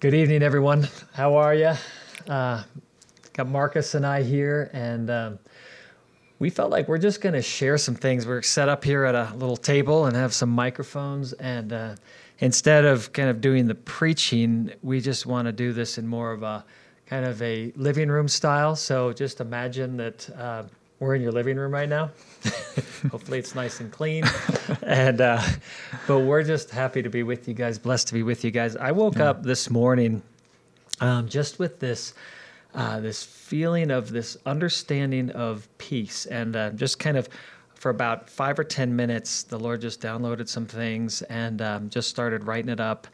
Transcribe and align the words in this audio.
Good 0.00 0.14
evening, 0.14 0.42
everyone. 0.42 0.88
How 1.12 1.34
are 1.34 1.54
you? 1.54 1.74
Uh, 2.26 2.62
got 3.34 3.48
Marcus 3.50 3.94
and 3.94 4.06
I 4.06 4.22
here, 4.22 4.70
and 4.72 5.10
um, 5.10 5.38
we 6.38 6.48
felt 6.48 6.70
like 6.70 6.88
we're 6.88 6.96
just 6.96 7.20
going 7.20 7.34
to 7.34 7.42
share 7.42 7.76
some 7.76 7.94
things. 7.94 8.26
We're 8.26 8.40
set 8.40 8.70
up 8.70 8.82
here 8.82 9.04
at 9.04 9.14
a 9.14 9.34
little 9.34 9.58
table 9.58 10.06
and 10.06 10.16
have 10.16 10.32
some 10.32 10.48
microphones, 10.48 11.34
and 11.34 11.74
uh, 11.74 11.96
instead 12.38 12.86
of 12.86 13.12
kind 13.12 13.28
of 13.28 13.42
doing 13.42 13.66
the 13.66 13.74
preaching, 13.74 14.72
we 14.82 15.02
just 15.02 15.26
want 15.26 15.44
to 15.44 15.52
do 15.52 15.74
this 15.74 15.98
in 15.98 16.06
more 16.06 16.32
of 16.32 16.42
a 16.42 16.64
kind 17.04 17.26
of 17.26 17.42
a 17.42 17.70
living 17.76 18.08
room 18.08 18.26
style. 18.26 18.76
So 18.76 19.12
just 19.12 19.42
imagine 19.42 19.98
that 19.98 20.30
uh, 20.30 20.62
we're 21.00 21.14
in 21.14 21.22
your 21.22 21.32
living 21.32 21.56
room 21.56 21.72
right 21.72 21.88
now. 21.88 22.10
Hopefully, 23.10 23.38
it's 23.38 23.54
nice 23.54 23.80
and 23.80 23.90
clean. 23.90 24.24
and 24.82 25.20
uh, 25.20 25.42
but 26.06 26.20
we're 26.20 26.42
just 26.42 26.70
happy 26.70 27.02
to 27.02 27.08
be 27.08 27.22
with 27.22 27.48
you 27.48 27.54
guys. 27.54 27.78
Blessed 27.78 28.08
to 28.08 28.14
be 28.14 28.22
with 28.22 28.44
you 28.44 28.50
guys. 28.50 28.76
I 28.76 28.92
woke 28.92 29.16
yeah. 29.16 29.30
up 29.30 29.42
this 29.42 29.70
morning 29.70 30.22
um, 31.00 31.28
just 31.28 31.58
with 31.58 31.80
this. 31.80 32.14
Uh, 32.72 33.00
this 33.00 33.24
feeling 33.24 33.90
of 33.90 34.12
this 34.12 34.36
understanding 34.46 35.28
of 35.30 35.68
peace, 35.78 36.26
and 36.26 36.54
uh, 36.54 36.70
just 36.70 37.00
kind 37.00 37.16
of 37.16 37.28
for 37.74 37.90
about 37.90 38.30
five 38.30 38.56
or 38.60 38.62
ten 38.62 38.94
minutes, 38.94 39.42
the 39.42 39.58
Lord 39.58 39.80
just 39.80 40.00
downloaded 40.00 40.48
some 40.48 40.66
things 40.66 41.22
and 41.22 41.60
um, 41.60 41.90
just 41.90 42.08
started 42.08 42.44
writing 42.44 42.68
it 42.68 42.78
up, 42.78 43.08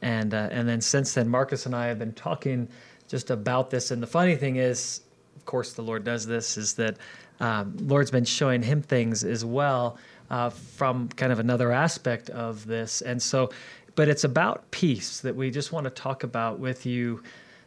and 0.00 0.32
uh, 0.32 0.48
and 0.50 0.66
then 0.66 0.80
since 0.80 1.12
then, 1.12 1.28
Marcus 1.28 1.66
and 1.66 1.76
I 1.76 1.88
have 1.88 1.98
been 1.98 2.14
talking 2.14 2.66
just 3.08 3.30
about 3.30 3.68
this. 3.68 3.90
And 3.90 4.02
the 4.02 4.06
funny 4.06 4.36
thing 4.36 4.56
is, 4.56 5.02
of 5.36 5.44
course, 5.44 5.74
the 5.74 5.82
Lord 5.82 6.04
does 6.04 6.26
this, 6.26 6.56
is 6.56 6.72
that 6.74 6.96
um, 7.40 7.76
Lord's 7.80 8.10
been 8.10 8.24
showing 8.24 8.62
him 8.62 8.82
things 8.82 9.24
as 9.24 9.44
well 9.44 9.98
uh, 10.30 10.50
from 10.50 11.08
kind 11.10 11.32
of 11.32 11.38
another 11.38 11.72
aspect 11.72 12.30
of 12.30 12.66
this. 12.66 13.00
And 13.00 13.20
so, 13.20 13.50
but 13.94 14.08
it's 14.08 14.24
about 14.24 14.70
peace 14.70 15.20
that 15.20 15.34
we 15.34 15.50
just 15.50 15.72
want 15.72 15.84
to 15.84 15.90
talk 15.90 16.22
about 16.22 16.58
with 16.58 16.86
you 16.86 17.22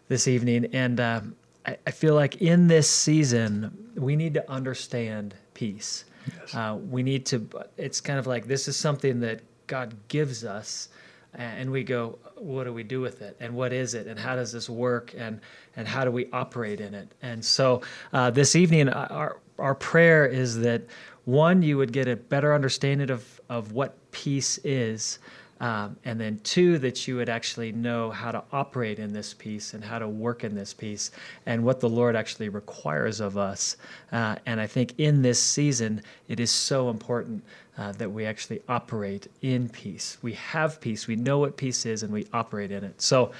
this 0.07 0.27
evening. 0.27 0.65
And 0.73 0.99
um, 0.99 1.35
I, 1.65 1.77
I, 1.85 1.91
feel 1.91 2.15
like 2.15 2.41
in 2.41 2.67
this 2.67 2.89
season, 2.89 3.91
we 3.95 4.15
need 4.15 4.33
to 4.33 4.51
understand 4.51 5.35
peace. 5.53 6.05
Yes. 6.27 6.55
Uh, 6.55 6.77
we 6.89 7.03
need 7.03 7.25
to, 7.27 7.47
it's 7.77 8.01
kind 8.01 8.19
of 8.19 8.27
like 8.27 8.47
this 8.47 8.67
is 8.67 8.75
something 8.75 9.19
that 9.21 9.41
God 9.67 9.93
gives 10.07 10.43
us 10.43 10.89
and 11.33 11.69
we 11.69 11.83
go, 11.83 12.17
what 12.35 12.63
do 12.63 12.73
we 12.73 12.83
do 12.83 12.99
with 13.01 13.21
it, 13.21 13.35
and 13.39 13.53
what 13.53 13.71
is 13.71 13.93
it, 13.93 14.07
and 14.07 14.19
how 14.19 14.35
does 14.35 14.51
this 14.51 14.69
work, 14.69 15.13
and 15.17 15.39
and 15.75 15.87
how 15.87 16.03
do 16.03 16.11
we 16.11 16.27
operate 16.31 16.81
in 16.81 16.93
it? 16.93 17.13
And 17.21 17.43
so 17.43 17.81
uh, 18.13 18.31
this 18.31 18.55
evening, 18.55 18.89
our 18.89 19.37
our 19.59 19.75
prayer 19.75 20.25
is 20.25 20.57
that 20.59 20.83
one, 21.25 21.61
you 21.61 21.77
would 21.77 21.91
get 21.91 22.07
a 22.07 22.15
better 22.15 22.53
understanding 22.53 23.09
of 23.09 23.41
of 23.49 23.73
what 23.73 24.11
peace 24.11 24.57
is. 24.63 25.19
Um, 25.59 25.97
and 26.05 26.21
then 26.21 26.39
two 26.43 26.77
that 26.77 27.07
you 27.07 27.15
would 27.15 27.29
actually 27.29 27.71
know 27.71 28.11
how 28.11 28.31
to 28.31 28.43
operate 28.53 28.99
in 28.99 29.11
this 29.11 29.33
peace 29.33 29.73
and 29.73 29.83
how 29.83 29.97
to 29.97 30.07
work 30.07 30.43
in 30.43 30.53
this 30.53 30.71
peace 30.71 31.09
and 31.47 31.63
what 31.63 31.79
the 31.79 31.89
lord 31.89 32.15
actually 32.15 32.49
requires 32.49 33.19
of 33.19 33.39
us 33.39 33.75
uh, 34.11 34.35
and 34.45 34.61
i 34.61 34.67
think 34.67 34.93
in 34.99 35.23
this 35.23 35.41
season 35.41 35.99
it 36.27 36.39
is 36.39 36.51
so 36.51 36.91
important 36.91 37.43
uh, 37.77 37.91
that 37.93 38.11
we 38.11 38.25
actually 38.25 38.61
operate 38.67 39.27
in 39.41 39.69
peace. 39.69 40.17
We 40.21 40.33
have 40.33 40.81
peace. 40.81 41.07
We 41.07 41.15
know 41.15 41.39
what 41.39 41.57
peace 41.57 41.85
is, 41.85 42.03
and 42.03 42.11
we 42.11 42.25
operate 42.33 42.71
in 42.71 42.83
it. 42.83 43.01
So 43.01 43.31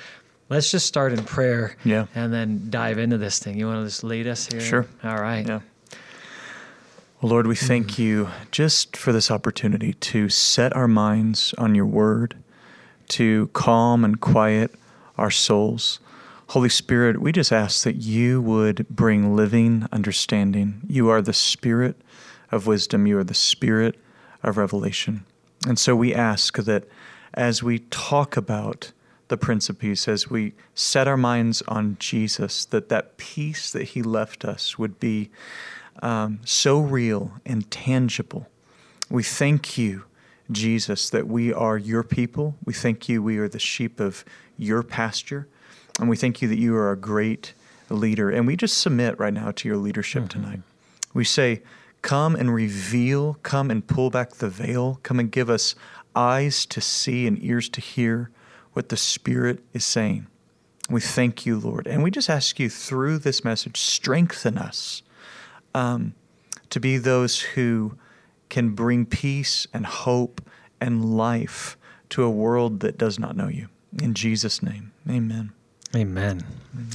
let's 0.50 0.70
just 0.70 0.86
start 0.86 1.12
in 1.12 1.24
prayer 1.24 1.76
yeah. 1.84 2.06
and 2.16 2.32
then 2.32 2.68
dive 2.70 3.00
into 3.00 3.18
this 3.18 3.40
thing. 3.40 3.58
You 3.58 3.68
want 3.68 3.82
to 3.82 3.86
just 3.86 4.04
lead 4.04 4.28
us 4.28 4.46
here? 4.46 4.62
Sure. 4.62 4.86
All 5.04 5.18
right. 5.18 5.48
Yeah. 5.48 5.60
Well, 7.20 7.32
Lord, 7.32 7.48
we 7.48 7.56
thank 7.56 7.94
mm-hmm. 7.94 8.02
you 8.04 8.30
just 8.52 8.96
for 8.96 9.12
this 9.12 9.32
opportunity 9.32 9.94
to 9.94 10.30
set 10.30 10.76
our 10.76 10.88
minds 10.88 11.52
on 11.58 11.74
your 11.74 11.88
word, 11.88 12.36
to 13.10 13.48
calm 13.54 14.06
and 14.06 14.22
quiet 14.22 14.76
our 15.18 15.32
souls. 15.32 16.00
Holy 16.50 16.70
Spirit, 16.70 17.20
we 17.20 17.32
just 17.32 17.52
ask 17.52 17.84
that 17.86 17.96
you 17.96 18.40
would 18.40 18.88
bring 18.88 19.36
living 19.36 19.88
understanding. 19.92 20.82
You 20.88 21.10
are 21.10 21.24
the 21.24 21.34
spirit 21.34 21.96
of 22.52 22.68
wisdom, 22.68 23.08
you 23.08 23.18
are 23.18 23.24
the 23.24 23.34
spirit 23.34 23.96
of 24.44 24.56
Revelation. 24.56 25.26
And 25.68 25.80
so 25.80 25.96
we 25.96 26.14
ask 26.14 26.58
that 26.58 26.84
as 27.34 27.64
we 27.64 27.80
talk 27.80 28.38
about 28.38 28.92
the 29.30 29.38
Prince 29.38 29.70
of 29.70 29.80
Peace, 29.80 30.08
as 30.08 30.30
we 30.30 30.54
set 30.76 31.08
our 31.08 31.18
minds 31.18 31.64
on 31.68 31.98
Jesus, 32.00 32.64
that 32.66 32.90
that 32.90 33.18
peace 33.18 33.72
that 33.72 33.84
He 33.86 34.04
left 34.04 34.46
us 34.46 34.78
would 34.78 35.00
be 35.00 35.32
um, 36.02 36.40
so 36.46 36.80
real 36.80 37.34
and 37.46 37.70
tangible. 37.72 38.48
We 39.10 39.24
thank 39.24 39.78
you, 39.78 40.04
Jesus, 40.52 41.10
that 41.10 41.28
we 41.28 41.54
are 41.54 41.78
your 41.78 42.04
people. 42.04 42.56
We 42.66 42.74
thank 42.74 43.08
you, 43.08 43.22
we 43.22 43.38
are 43.38 43.48
the 43.48 43.60
sheep 43.60 44.00
of 44.00 44.24
your 44.58 44.84
pasture. 44.84 45.48
And 46.00 46.10
we 46.10 46.18
thank 46.18 46.42
you 46.42 46.48
that 46.48 46.60
you 46.60 46.76
are 46.76 46.92
a 46.92 46.98
great 46.98 47.54
leader. 47.90 48.30
And 48.30 48.46
we 48.46 48.56
just 48.56 48.80
submit 48.80 49.20
right 49.20 49.34
now 49.34 49.52
to 49.52 49.68
your 49.68 49.78
leadership 49.78 50.24
mm-hmm. 50.24 50.42
tonight. 50.42 50.60
We 51.14 51.24
say, 51.24 51.62
Come 52.04 52.36
and 52.36 52.54
reveal, 52.54 53.38
come 53.44 53.72
and 53.72 53.86
pull 53.86 54.10
back 54.10 54.36
the 54.36 54.50
veil, 54.50 55.00
come 55.04 55.20
and 55.20 55.32
give 55.32 55.50
us 55.50 55.76
eyes 56.16 56.66
to 56.68 56.80
see 56.80 57.28
and 57.28 57.44
ears 57.44 57.70
to 57.70 57.82
hear 57.82 58.30
what 58.74 58.90
the 58.90 58.98
Spirit 58.98 59.64
is 59.74 59.84
saying. 59.84 60.28
We 60.90 61.02
thank 61.02 61.46
you, 61.46 61.58
Lord. 61.60 61.88
And 61.88 62.04
we 62.04 62.12
just 62.12 62.30
ask 62.30 62.60
you 62.60 62.70
through 62.70 63.18
this 63.20 63.44
message, 63.44 63.78
strengthen 63.78 64.58
us 64.58 65.02
um, 65.78 66.14
to 66.72 66.80
be 66.80 66.98
those 66.98 67.40
who 67.40 67.98
can 68.50 68.72
bring 68.72 69.06
peace 69.06 69.68
and 69.74 69.86
hope 69.86 70.42
and 70.82 71.18
life 71.18 71.78
to 72.10 72.24
a 72.24 72.30
world 72.30 72.80
that 72.80 72.98
does 72.98 73.20
not 73.20 73.36
know 73.36 73.48
you. 73.48 73.68
In 74.02 74.14
Jesus' 74.14 74.64
name, 74.64 74.92
amen. 75.08 75.52
Amen. 75.96 76.44
amen. 76.74 76.90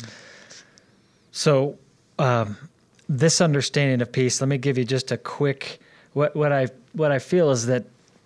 So, 1.31 1.79
um, 2.19 2.57
this 3.09 3.41
understanding 3.41 4.01
of 4.01 4.11
peace, 4.11 4.41
let 4.41 4.49
me 4.49 4.59
give 4.59 4.77
you 4.77 4.85
just 4.85 5.13
a 5.13 5.17
quick 5.17 5.81
what 6.13 6.35
what 6.37 6.53
I 6.53 6.69
what 6.93 7.11
I 7.11 7.19
feel 7.19 7.51
is 7.51 7.67
that 7.67 7.85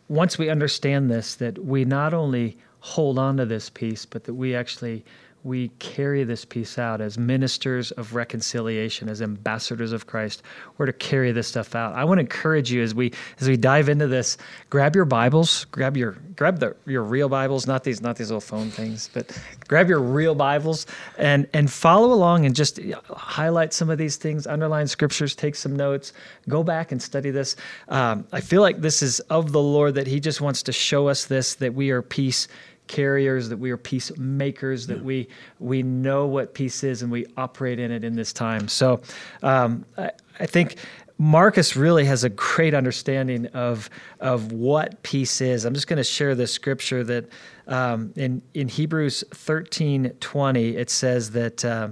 once 0.09 0.39
we 0.39 0.49
understand 0.49 1.11
this, 1.11 1.35
that 1.37 1.59
we 1.65 1.85
not 1.85 2.15
only 2.15 2.57
hold 2.81 3.19
on 3.19 3.37
to 3.37 3.47
this 3.47 3.71
peace, 3.71 4.05
but 4.07 4.25
that 4.25 4.35
we 4.35 4.55
actually 4.55 5.05
we 5.47 5.69
carry 5.79 6.25
this 6.25 6.45
peace 6.45 6.77
out 6.77 7.01
as 7.01 7.17
ministers 7.17 7.93
of 7.93 8.17
reconciliation, 8.17 9.09
as 9.09 9.23
ambassadors 9.23 9.93
of 9.93 10.07
Christ. 10.07 10.43
We're 10.77 10.87
to 10.87 10.93
carry 10.93 11.31
this 11.31 11.47
stuff 11.47 11.77
out. 11.77 11.95
I 11.95 12.03
want 12.05 12.19
to 12.19 12.23
encourage 12.23 12.73
you 12.73 12.83
as 12.83 12.97
we 12.97 13.13
as 13.41 13.49
we 13.49 13.57
dive 13.57 13.89
into 13.89 14.09
this. 14.09 14.39
Grab 14.71 14.97
your 14.97 15.05
Bibles, 15.05 15.65
grab 15.67 15.97
your 15.97 16.19
grab 16.35 16.59
the 16.59 16.75
your 16.85 17.05
real 17.05 17.29
Bibles, 17.29 17.67
not 17.67 17.85
these 17.85 18.01
not 18.01 18.17
these 18.17 18.29
little 18.29 18.41
phone 18.41 18.71
things, 18.71 19.09
but 19.15 19.41
grab 19.69 19.89
your 19.89 20.01
real 20.01 20.35
Bibles 20.35 20.85
and 21.17 21.49
and 21.55 21.71
follow 21.71 22.13
along 22.13 22.45
and 22.45 22.55
just 22.55 22.81
highlight 23.11 23.73
some 23.73 23.89
of 23.89 23.99
these 23.99 24.17
things, 24.17 24.49
underline 24.49 24.89
scriptures, 24.89 25.37
take 25.37 25.55
some 25.55 25.77
notes, 25.77 26.13
go 26.49 26.65
back 26.65 26.91
and 26.91 27.01
study 27.01 27.31
this. 27.31 27.55
Um, 27.89 28.27
I 28.33 28.41
feel 28.41 28.63
like 28.63 28.81
this 28.81 29.01
is 29.01 29.21
of 29.31 29.53
the 29.53 29.63
Lord 29.63 29.95
that 29.95 30.09
He 30.09 30.19
just 30.19 30.41
wants 30.41 30.65
to 30.65 30.73
show 30.73 31.07
us 31.07 31.27
this 31.27 31.55
that 31.55 31.73
we 31.73 31.91
are 31.91 32.03
peace 32.03 32.49
carriers, 32.87 33.49
that 33.49 33.57
we 33.57 33.71
are 33.71 33.77
peacemakers, 33.77 34.87
that 34.87 35.03
we 35.03 35.29
we 35.59 35.83
know 35.83 36.27
what 36.27 36.55
peace 36.55 36.85
is 36.85 37.03
and 37.03 37.11
we 37.11 37.27
operate 37.37 37.79
in 37.79 37.91
it 37.91 38.05
in 38.05 38.15
this 38.15 38.33
time. 38.33 38.69
So 38.69 39.01
um, 39.43 39.85
I, 39.97 40.11
I 40.41 40.47
think 40.47 40.77
Marcus 41.19 41.77
really 41.77 42.05
has 42.05 42.25
a 42.25 42.29
great 42.29 42.75
understanding 42.75 43.47
of 43.49 43.89
of 44.21 44.53
what 44.53 45.03
peace 45.03 45.41
is. 45.41 45.65
I'm 45.65 45.75
just 45.75 45.87
going 45.87 45.97
to 45.97 46.05
share 46.05 46.35
this 46.35 46.53
scripture 46.53 47.03
that 47.05 47.29
um, 47.67 48.13
in 48.17 48.43
in 48.55 48.69
Hebrews 48.69 49.25
13 49.33 50.11
20 50.21 50.77
it 50.77 50.91
says 50.91 51.31
that 51.31 51.65
uh, 51.65 51.89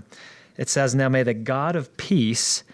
it 0.56 0.68
says 0.68 0.94
now 0.94 1.08
may 1.08 1.22
the 1.22 1.34
God 1.34 1.74
of 1.74 1.96
peace 1.96 2.64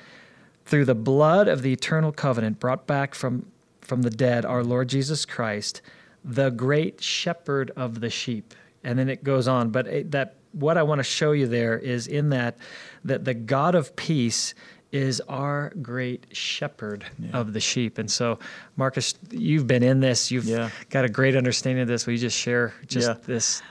through 0.65 0.85
the 0.85 0.95
blood 0.95 1.47
of 1.49 1.63
the 1.63 1.73
eternal 1.73 2.13
covenant 2.13 2.59
brought 2.59 2.87
back 2.87 3.15
from 3.15 3.47
from 3.81 4.03
the 4.03 4.11
dead 4.11 4.45
our 4.45 4.65
Lord 4.65 4.89
Jesus 4.89 5.25
Christ 5.25 5.83
the 6.25 6.51
great 6.51 7.03
shepherd 7.03 7.71
of 7.77 8.01
the 8.01 8.11
sheep. 8.11 8.55
And 8.85 8.99
then 8.99 9.09
it 9.09 9.25
goes 9.25 9.49
on. 9.49 9.71
But 9.71 9.87
it, 9.87 10.11
that 10.13 10.37
what 10.53 10.77
I 10.77 10.83
want 10.83 10.99
to 10.99 11.05
show 11.05 11.33
you 11.33 11.47
there 11.47 11.79
is 11.79 12.07
in 12.07 12.31
that 12.31 12.57
that 13.05 13.25
the 13.25 13.35
God 13.35 13.75
of 13.75 13.95
peace 13.97 14.55
is 14.93 15.21
our 15.29 15.73
great 15.83 16.27
shepherd 16.33 17.07
yeah. 17.19 17.31
of 17.33 17.53
the 17.53 17.61
sheep. 17.61 17.99
And 17.99 18.11
so, 18.11 18.39
Marcus, 18.77 19.15
you've 19.31 19.67
been 19.67 19.83
in 19.83 20.01
this. 20.01 20.31
You've 20.31 20.47
yeah. 20.47 20.71
got 20.91 21.05
a 21.05 21.09
great 21.09 21.37
understanding 21.37 21.83
of 21.83 21.89
this. 21.89 22.07
Will 22.07 22.15
you 22.15 22.19
just 22.19 22.37
share 22.37 22.75
just 22.87 23.09
yeah. 23.09 23.15
this 23.25 23.63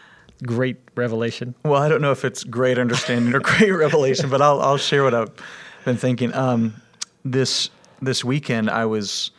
great 0.43 0.77
revelation? 0.95 1.53
Well, 1.63 1.81
I 1.81 1.89
don't 1.89 2.01
know 2.01 2.11
if 2.11 2.23
it's 2.23 2.43
great 2.43 2.77
understanding 2.77 3.33
or 3.33 3.39
great 3.41 3.71
revelation, 3.71 4.29
but 4.29 4.41
I'll, 4.41 4.61
I'll 4.61 4.77
share 4.77 5.03
what 5.03 5.13
I've 5.13 5.31
been 5.83 5.97
thinking. 5.97 6.33
Um, 6.33 6.75
this 7.25 7.69
this 8.01 8.23
weekend, 8.23 8.69
I 8.69 8.85
was 8.85 9.31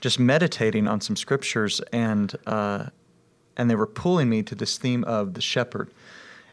just 0.00 0.18
meditating 0.18 0.86
on 0.86 1.00
some 1.00 1.16
scriptures, 1.16 1.80
and 1.92 2.34
uh, 2.46 2.86
and 3.56 3.70
they 3.70 3.74
were 3.74 3.86
pulling 3.86 4.28
me 4.28 4.42
to 4.44 4.54
this 4.54 4.78
theme 4.78 5.04
of 5.04 5.34
the 5.34 5.40
shepherd, 5.40 5.90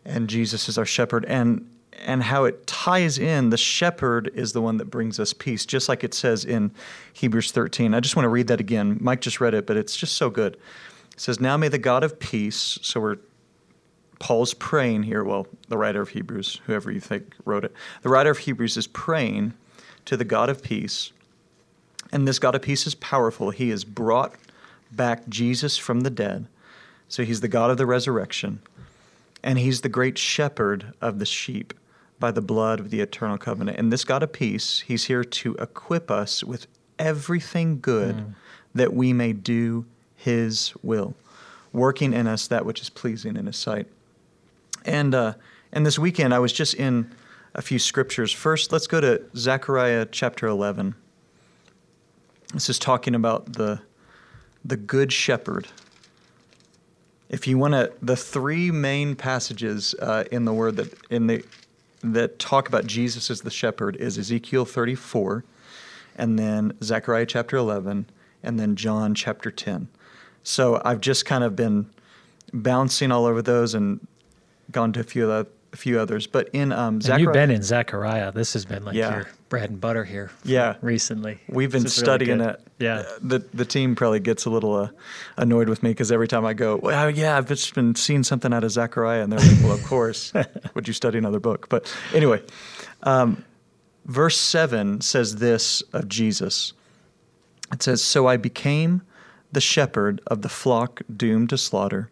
and 0.03 0.27
Jesus 0.27 0.67
is 0.67 0.77
our 0.77 0.85
shepherd, 0.85 1.25
and 1.25 1.69
and 2.05 2.23
how 2.23 2.43
it 2.43 2.67
ties 2.67 3.17
in. 3.17 3.49
The 3.49 3.57
shepherd 3.57 4.29
is 4.33 4.53
the 4.53 4.61
one 4.61 4.77
that 4.77 4.85
brings 4.85 5.19
us 5.19 5.33
peace, 5.33 5.65
just 5.65 5.87
like 5.87 6.03
it 6.03 6.13
says 6.13 6.43
in 6.43 6.71
Hebrews 7.13 7.51
13. 7.51 7.93
I 7.93 7.99
just 7.99 8.15
want 8.15 8.25
to 8.25 8.29
read 8.29 8.47
that 8.47 8.59
again. 8.59 8.97
Mike 8.99 9.21
just 9.21 9.39
read 9.39 9.53
it, 9.53 9.65
but 9.65 9.77
it's 9.77 9.95
just 9.95 10.15
so 10.15 10.29
good. 10.29 10.55
It 11.13 11.19
says, 11.19 11.39
"Now 11.39 11.57
may 11.57 11.69
the 11.69 11.77
God 11.77 12.03
of 12.03 12.19
peace." 12.19 12.79
So 12.81 12.99
we're 12.99 13.17
Paul's 14.19 14.53
praying 14.53 15.03
here. 15.03 15.23
Well, 15.23 15.47
the 15.67 15.77
writer 15.77 16.01
of 16.01 16.09
Hebrews, 16.09 16.61
whoever 16.65 16.91
you 16.91 16.99
think 16.99 17.33
wrote 17.45 17.65
it, 17.65 17.73
the 18.01 18.09
writer 18.09 18.31
of 18.31 18.39
Hebrews 18.39 18.77
is 18.77 18.87
praying 18.87 19.53
to 20.05 20.17
the 20.17 20.25
God 20.25 20.49
of 20.49 20.63
peace. 20.63 21.11
And 22.15 22.25
this 22.25 22.39
God 22.39 22.55
of 22.55 22.61
peace 22.61 22.87
is 22.87 22.95
powerful. 22.95 23.49
He 23.49 23.71
has 23.71 23.83
brought 23.83 24.35
back 24.89 25.27
Jesus 25.27 25.77
from 25.77 25.99
the 25.99 26.09
dead. 26.09 26.47
So 27.09 27.25
he's 27.25 27.41
the 27.41 27.49
God 27.49 27.69
of 27.69 27.75
the 27.75 27.85
resurrection. 27.85 28.61
And 29.43 29.59
he's 29.59 29.81
the 29.81 29.89
great 29.89 30.17
shepherd 30.17 30.93
of 31.01 31.19
the 31.19 31.25
sheep 31.25 31.73
by 32.17 32.31
the 32.31 32.41
blood 32.41 32.79
of 32.79 32.89
the 32.89 33.01
eternal 33.01 33.37
covenant. 33.37 33.77
And 33.77 33.91
this 33.91 34.05
God 34.05 34.23
of 34.23 34.31
peace, 34.31 34.79
he's 34.87 35.03
here 35.03 35.25
to 35.25 35.55
equip 35.55 36.09
us 36.09 36.41
with 36.41 36.67
everything 36.97 37.81
good 37.81 38.15
mm. 38.15 38.35
that 38.73 38.93
we 38.93 39.11
may 39.11 39.33
do 39.33 39.85
his 40.15 40.73
will, 40.81 41.15
working 41.73 42.13
in 42.13 42.27
us 42.27 42.47
that 42.47 42.65
which 42.65 42.79
is 42.79 42.89
pleasing 42.89 43.35
in 43.35 43.45
his 43.45 43.57
sight. 43.57 43.87
And 44.85 45.13
uh, 45.13 45.33
and 45.73 45.85
this 45.85 45.99
weekend 45.99 46.33
I 46.33 46.39
was 46.39 46.53
just 46.53 46.75
in 46.75 47.11
a 47.53 47.61
few 47.61 47.77
scriptures. 47.77 48.31
First, 48.31 48.71
let's 48.71 48.87
go 48.87 49.01
to 49.01 49.21
Zechariah 49.35 50.07
chapter 50.09 50.47
11. 50.47 50.95
This 52.55 52.69
is 52.69 52.79
talking 52.79 53.15
about 53.15 53.51
the 53.51 53.81
the 54.63 54.77
good 54.77 55.11
shepherd. 55.11 55.67
If 57.27 57.47
you 57.47 57.57
want 57.57 57.73
to, 57.73 57.91
the 58.01 58.15
three 58.15 58.71
main 58.71 59.17
passages 59.17 59.93
uh, 60.01 60.23
in 60.31 60.45
the 60.45 60.53
word 60.53 60.77
that 60.77 60.93
in 61.09 61.27
the 61.27 61.43
that 62.01 62.39
talk 62.39 62.69
about 62.69 62.87
Jesus 62.87 63.29
as 63.29 63.41
the 63.41 63.51
shepherd 63.51 63.97
is 63.97 64.17
Ezekiel 64.17 64.63
34, 64.63 65.43
and 66.15 66.39
then 66.39 66.71
Zechariah 66.81 67.25
chapter 67.25 67.57
11, 67.57 68.05
and 68.41 68.57
then 68.57 68.77
John 68.77 69.13
chapter 69.15 69.51
10. 69.51 69.89
So 70.41 70.81
I've 70.85 71.01
just 71.01 71.25
kind 71.25 71.43
of 71.43 71.57
been 71.57 71.89
bouncing 72.53 73.11
all 73.11 73.25
over 73.25 73.41
those 73.41 73.73
and 73.73 74.07
gone 74.71 74.93
to 74.93 75.01
a 75.01 75.03
few 75.03 75.25
a 75.75 75.77
few 75.77 75.99
others. 75.99 76.25
But 76.25 76.49
in 76.53 76.71
um, 76.71 77.01
Zechariah, 77.01 77.21
you've 77.21 77.33
been 77.33 77.51
in 77.51 77.61
Zechariah. 77.61 78.31
This 78.31 78.53
has 78.53 78.63
been 78.65 78.85
like 78.85 78.95
yeah. 78.95 79.13
your 79.13 79.27
bread 79.49 79.69
and 79.69 79.79
butter 79.79 80.05
here. 80.05 80.31
Yeah, 80.45 80.75
recently 80.81 81.39
we've 81.49 81.71
been 81.71 81.87
studying 81.87 82.39
really 82.39 82.51
it. 82.51 82.61
Yeah, 82.79 82.99
uh, 82.99 83.05
the 83.21 83.39
the 83.53 83.65
team 83.65 83.95
probably 83.95 84.19
gets 84.19 84.45
a 84.45 84.49
little 84.49 84.75
uh, 84.75 84.89
annoyed 85.37 85.69
with 85.69 85.83
me 85.83 85.89
because 85.89 86.11
every 86.11 86.27
time 86.27 86.45
I 86.45 86.53
go, 86.53 86.77
well, 86.77 87.09
yeah, 87.09 87.37
I've 87.37 87.47
just 87.47 87.73
been 87.73 87.95
seeing 87.95 88.23
something 88.23 88.53
out 88.53 88.63
of 88.63 88.71
Zechariah, 88.71 89.23
and 89.23 89.31
they're 89.31 89.39
like, 89.39 89.63
well, 89.63 89.73
of 89.73 89.83
course, 89.93 90.31
would 90.75 90.87
you 90.87 90.93
study 90.93 91.17
another 91.17 91.39
book? 91.39 91.67
But 91.67 91.93
anyway, 92.13 92.41
um, 93.03 93.43
verse 94.05 94.37
seven 94.37 95.01
says 95.01 95.37
this 95.37 95.81
of 95.93 96.07
Jesus. 96.07 96.73
It 97.73 97.83
says, 97.83 98.01
"So 98.01 98.27
I 98.27 98.37
became." 98.37 99.01
the 99.51 99.61
shepherd 99.61 100.19
of 100.27 100.41
the 100.41 100.49
flock 100.49 101.01
doomed 101.15 101.49
to 101.49 101.57
slaughter 101.57 102.09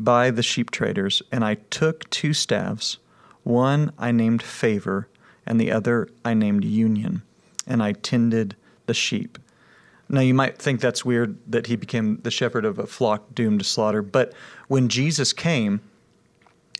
by 0.00 0.30
the 0.30 0.42
sheep 0.42 0.70
traders, 0.70 1.22
and 1.30 1.44
I 1.44 1.54
took 1.68 2.08
two 2.08 2.32
staves. 2.32 2.96
One 3.42 3.92
I 3.98 4.10
named 4.12 4.42
Favor, 4.42 5.08
and 5.46 5.60
the 5.60 5.70
other 5.70 6.08
I 6.24 6.34
named 6.34 6.64
Union, 6.64 7.22
and 7.66 7.82
I 7.82 7.92
tended 7.92 8.56
the 8.86 8.94
sheep. 8.94 9.38
Now, 10.08 10.22
you 10.22 10.34
might 10.34 10.58
think 10.58 10.80
that's 10.80 11.04
weird 11.04 11.36
that 11.46 11.66
he 11.66 11.76
became 11.76 12.18
the 12.22 12.30
shepherd 12.30 12.64
of 12.64 12.78
a 12.78 12.86
flock 12.86 13.34
doomed 13.34 13.60
to 13.60 13.64
slaughter, 13.64 14.02
but 14.02 14.32
when 14.68 14.88
Jesus 14.88 15.32
came, 15.32 15.80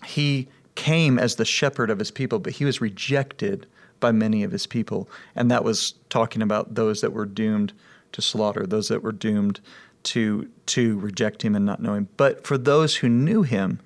he 0.04 0.48
came 0.74 1.18
as 1.18 1.36
the 1.36 1.44
shepherd 1.44 1.90
of 1.90 1.98
his 1.98 2.10
people, 2.10 2.38
but 2.38 2.54
he 2.54 2.64
was 2.64 2.80
rejected 2.80 3.66
by 4.00 4.12
many 4.12 4.42
of 4.42 4.50
his 4.50 4.66
people. 4.66 5.08
And 5.36 5.50
that 5.50 5.62
was 5.62 5.94
talking 6.08 6.40
about 6.40 6.74
those 6.74 7.02
that 7.02 7.12
were 7.12 7.26
doomed 7.26 7.74
to 8.12 8.22
slaughter, 8.22 8.66
those 8.66 8.88
that 8.88 9.02
were 9.02 9.12
doomed 9.12 9.60
to 10.04 10.48
to 10.66 10.98
reject 10.98 11.42
him 11.42 11.54
and 11.54 11.66
not 11.66 11.82
know 11.82 11.94
him. 11.94 12.08
But 12.16 12.46
for 12.46 12.56
those 12.56 12.96
who 12.96 13.08
knew 13.08 13.42
him, 13.42 13.80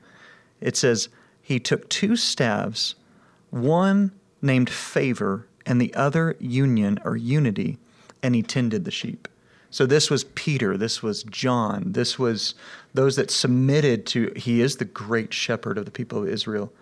it 0.61 0.77
says 0.77 1.09
he 1.41 1.59
took 1.59 1.89
two 1.89 2.17
staves, 2.17 2.95
one 3.51 4.13
named 4.43 4.71
favor 4.71 5.47
and 5.67 5.81
the 5.81 5.95
other 5.95 6.37
union 6.39 6.99
or 7.05 7.17
unity, 7.17 7.79
and 8.23 8.35
he 8.35 8.43
tended 8.43 8.85
the 8.85 8.91
sheep. 8.91 9.29
So 9.71 9.87
this 9.87 10.09
was 10.09 10.25
Peter, 10.25 10.77
this 10.77 11.03
was 11.03 11.25
John, 11.25 11.93
this 11.93 12.19
was 12.19 12.55
those 12.93 13.17
that 13.17 13.31
submitted 13.31 14.07
to 14.07 14.33
he 14.37 14.61
is 14.61 14.77
the 14.77 14.85
great 14.85 15.35
shepherd 15.35 15.79
of 15.79 15.85
the 15.85 15.91
people 15.91 16.23
of 16.23 16.29
Israel. 16.29 16.73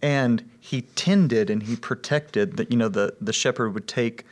And 0.00 0.48
he 0.60 0.82
tended 0.82 1.50
and 1.50 1.64
he 1.64 1.74
protected 1.74 2.56
that 2.56 2.70
you 2.70 2.76
know 2.76 2.88
the 2.88 3.14
the 3.20 3.32
shepherd 3.32 3.74
would 3.74 3.88
take 3.88 4.24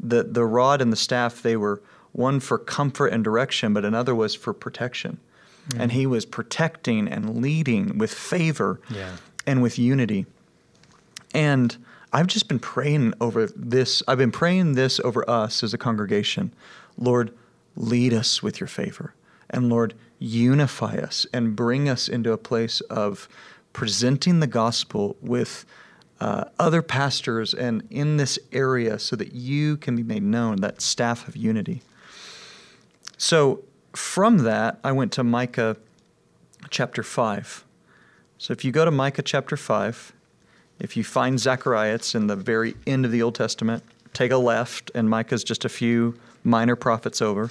the 0.00 0.24
the 0.24 0.44
rod 0.44 0.82
and 0.82 0.92
the 0.92 0.96
staff 0.96 1.42
they 1.42 1.56
were 1.56 1.80
one 2.12 2.40
for 2.40 2.58
comfort 2.58 3.08
and 3.08 3.24
direction, 3.24 3.72
but 3.72 3.84
another 3.84 4.14
was 4.14 4.34
for 4.34 4.52
protection. 4.52 5.18
Mm. 5.70 5.80
And 5.80 5.92
he 5.92 6.06
was 6.06 6.24
protecting 6.24 7.08
and 7.08 7.40
leading 7.40 7.98
with 7.98 8.12
favor 8.12 8.80
yeah. 8.90 9.16
and 9.46 9.62
with 9.62 9.78
unity. 9.78 10.26
And 11.34 11.76
I've 12.12 12.26
just 12.26 12.48
been 12.48 12.58
praying 12.58 13.14
over 13.20 13.46
this. 13.46 14.02
I've 14.06 14.18
been 14.18 14.32
praying 14.32 14.74
this 14.74 15.00
over 15.00 15.28
us 15.28 15.62
as 15.62 15.72
a 15.72 15.78
congregation. 15.78 16.52
Lord, 16.98 17.32
lead 17.74 18.12
us 18.12 18.42
with 18.42 18.60
your 18.60 18.66
favor. 18.66 19.14
And 19.48 19.68
Lord, 19.70 19.94
unify 20.18 20.96
us 20.96 21.26
and 21.32 21.56
bring 21.56 21.88
us 21.88 22.08
into 22.08 22.32
a 22.32 22.38
place 22.38 22.80
of 22.82 23.28
presenting 23.72 24.40
the 24.40 24.46
gospel 24.46 25.16
with 25.20 25.64
uh, 26.20 26.44
other 26.58 26.82
pastors 26.82 27.54
and 27.54 27.82
in 27.90 28.16
this 28.16 28.38
area 28.52 28.98
so 28.98 29.16
that 29.16 29.32
you 29.32 29.76
can 29.76 29.96
be 29.96 30.02
made 30.02 30.22
known, 30.22 30.56
that 30.56 30.80
staff 30.80 31.26
of 31.26 31.36
unity. 31.36 31.82
So 33.22 33.62
from 33.92 34.38
that, 34.38 34.80
I 34.82 34.90
went 34.90 35.12
to 35.12 35.22
Micah 35.22 35.76
chapter 36.70 37.04
5. 37.04 37.64
So 38.36 38.50
if 38.50 38.64
you 38.64 38.72
go 38.72 38.84
to 38.84 38.90
Micah 38.90 39.22
chapter 39.22 39.56
5, 39.56 40.12
if 40.80 40.96
you 40.96 41.04
find 41.04 41.38
Zechariah, 41.38 41.94
it's 41.94 42.16
in 42.16 42.26
the 42.26 42.34
very 42.34 42.74
end 42.84 43.04
of 43.04 43.12
the 43.12 43.22
Old 43.22 43.36
Testament. 43.36 43.84
Take 44.12 44.32
a 44.32 44.36
left, 44.36 44.90
and 44.92 45.08
Micah's 45.08 45.44
just 45.44 45.64
a 45.64 45.68
few 45.68 46.18
minor 46.42 46.74
prophets 46.74 47.22
over. 47.22 47.50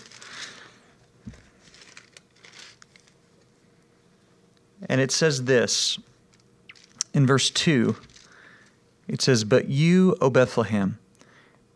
And 4.90 5.00
it 5.00 5.14
says 5.14 5.46
this 5.46 5.98
in 7.14 7.26
verse 7.26 7.50
2 7.50 7.96
it 9.08 9.22
says, 9.22 9.46
But 9.46 9.70
you, 9.70 10.18
O 10.20 10.30
Bethlehem, 10.30 11.00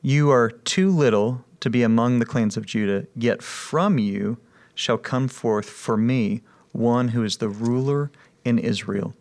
you 0.01 0.31
are 0.31 0.50
too 0.50 0.92
little 0.92 1.45
to 1.65 1.69
be 1.71 1.81
among 1.81 2.19
the 2.19 2.27
clans 2.27 2.57
of 2.57 2.63
Judah, 2.63 3.07
yet 3.15 3.41
from 3.41 3.97
you 3.97 4.38
shall 4.75 5.00
come 5.00 5.27
forth 5.27 5.67
for 5.67 5.97
me 5.97 6.44
one 6.73 7.07
who 7.07 7.23
is 7.23 7.37
the 7.37 7.49
ruler 7.49 8.11
in 8.44 8.59
Israel, 8.59 9.16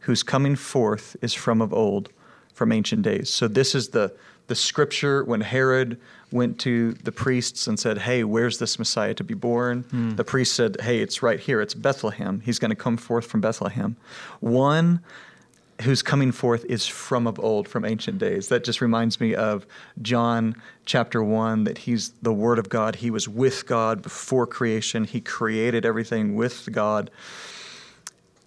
whose 0.00 0.22
coming 0.22 0.56
forth 0.56 1.16
is 1.22 1.32
from 1.32 1.62
of 1.62 1.72
old, 1.72 2.10
from 2.52 2.70
ancient 2.70 3.00
days. 3.00 3.30
So 3.30 3.48
this 3.48 3.74
is 3.74 3.88
the 3.88 4.14
the 4.46 4.54
scripture 4.54 5.24
when 5.24 5.40
Herod 5.40 5.98
went 6.30 6.60
to 6.60 6.92
the 6.92 7.10
priests 7.10 7.66
and 7.66 7.80
said, 7.80 7.96
Hey, 7.98 8.24
where's 8.24 8.58
this 8.58 8.78
Messiah 8.78 9.14
to 9.14 9.24
be 9.24 9.34
born? 9.34 9.84
Mm. 9.84 10.16
The 10.16 10.22
priest 10.22 10.54
said, 10.54 10.76
Hey, 10.82 11.00
it's 11.00 11.22
right 11.22 11.40
here. 11.40 11.62
It's 11.62 11.74
Bethlehem. 11.74 12.42
He's 12.44 12.58
going 12.58 12.70
to 12.70 12.76
come 12.76 12.98
forth 12.98 13.26
from 13.26 13.40
Bethlehem. 13.40 13.96
One 14.40 15.00
whose 15.82 16.02
coming 16.02 16.32
forth 16.32 16.64
is 16.66 16.86
from 16.86 17.26
of 17.26 17.38
old, 17.38 17.68
from 17.68 17.84
ancient 17.84 18.18
days. 18.18 18.48
That 18.48 18.64
just 18.64 18.80
reminds 18.80 19.20
me 19.20 19.34
of 19.34 19.66
John 20.00 20.60
chapter 20.86 21.22
1 21.22 21.64
that 21.64 21.78
he's 21.78 22.10
the 22.22 22.32
Word 22.32 22.58
of 22.58 22.68
God. 22.68 22.96
He 22.96 23.10
was 23.10 23.28
with 23.28 23.66
God 23.66 24.02
before 24.02 24.46
creation, 24.46 25.04
he 25.04 25.20
created 25.20 25.84
everything 25.84 26.34
with 26.34 26.70
God. 26.72 27.10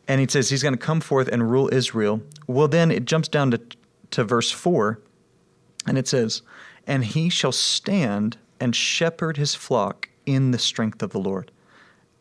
And 0.08 0.20
he 0.20 0.28
says 0.28 0.50
he's 0.50 0.64
going 0.64 0.74
to 0.74 0.80
come 0.80 1.02
forth 1.02 1.28
and 1.28 1.52
rule 1.52 1.70
Israel. 1.72 2.22
Well, 2.48 2.68
then 2.68 2.90
it 2.90 3.06
jumps 3.06 3.28
down 3.28 3.52
to, 3.52 3.62
to 4.12 4.24
verse 4.24 4.50
4, 4.50 5.00
and 5.86 6.00
it 6.00 6.08
says, 6.08 6.42
And 6.88 7.06
he 7.06 7.30
shall 7.30 7.52
stand 7.52 8.38
and 8.60 8.76
shepherd 8.76 9.38
his 9.38 9.54
flock 9.54 10.10
in 10.26 10.50
the 10.50 10.58
strength 10.58 11.04
of 11.04 11.12
the 11.12 11.20
Lord. 11.20 11.52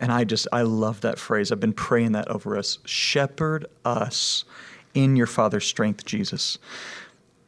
And 0.01 0.13
I 0.13 0.25
just, 0.25 0.47
I 0.53 0.63
love 0.63 1.01
that 1.01 1.19
phrase. 1.19 1.51
I've 1.51 1.61
been 1.61 1.73
praying 1.73 2.13
that 2.13 2.29
over 2.29 2.57
us. 2.57 2.79
Shepherd 2.85 3.67
us 3.85 4.45
in 4.99 5.15
your 5.15 5.29
Father's 5.29 5.65
strength, 5.65 6.05
Jesus. 6.05 6.59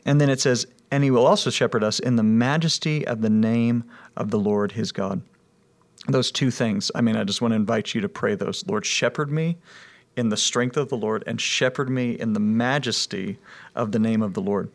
And 0.04 0.21
then 0.21 0.30
it 0.30 0.40
says, 0.40 0.69
and 0.92 1.02
he 1.02 1.11
will 1.11 1.26
also 1.26 1.50
shepherd 1.50 1.83
us 1.83 1.99
in 1.99 2.14
the 2.14 2.23
majesty 2.23 3.04
of 3.07 3.23
the 3.23 3.30
name 3.30 3.83
of 4.16 4.30
the 4.30 4.38
Lord 4.38 4.73
his 4.73 4.92
God. 4.92 5.21
Those 6.07 6.30
two 6.30 6.52
things, 6.52 6.92
I 6.95 7.00
mean, 7.00 7.16
I 7.16 7.25
just 7.25 7.42
want 7.42 7.50
to 7.50 7.57
invite 7.57 7.92
you 7.92 8.00
to 8.02 8.09
pray 8.09 8.37
those. 8.37 8.64
Lord, 8.69 8.87
shepherd 8.87 9.33
me 9.33 9.59
in 10.16 10.28
the 10.28 10.37
strength 10.37 10.76
of 10.76 10.90
the 10.90 10.97
Lord 10.97 11.25
and 11.26 11.40
shepherd 11.40 11.90
me 11.90 12.12
in 12.12 12.35
the 12.35 12.40
majesty 12.40 13.38
of 13.75 13.90
the 13.90 13.99
name 13.99 14.23
of 14.23 14.35
the 14.35 14.40
Lord. 14.40 14.71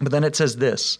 But 0.00 0.10
then 0.10 0.24
it 0.24 0.34
says 0.34 0.56
this 0.56 0.98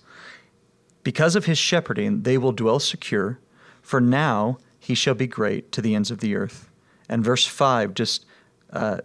because 1.02 1.34
of 1.34 1.46
his 1.46 1.56
shepherding, 1.56 2.22
they 2.22 2.36
will 2.36 2.52
dwell 2.52 2.78
secure, 2.78 3.38
for 3.80 4.02
now 4.02 4.58
he 4.78 4.94
shall 4.94 5.14
be 5.14 5.26
great 5.26 5.72
to 5.72 5.80
the 5.80 5.94
ends 5.94 6.10
of 6.10 6.20
the 6.20 6.36
earth. 6.36 6.68
And 7.08 7.24
verse 7.24 7.46
5 7.46 7.94
just 7.94 8.26
uh, 8.70 9.00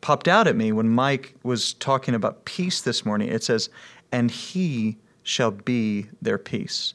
popped 0.00 0.28
out 0.28 0.46
at 0.46 0.56
me 0.56 0.72
when 0.72 0.88
Mike 0.88 1.34
was 1.42 1.74
talking 1.74 2.14
about 2.14 2.44
peace 2.44 2.80
this 2.80 3.04
morning. 3.04 3.28
It 3.28 3.42
says, 3.44 3.68
and 4.12 4.30
he 4.30 4.96
shall 5.22 5.50
be 5.50 6.06
their 6.22 6.38
peace. 6.38 6.94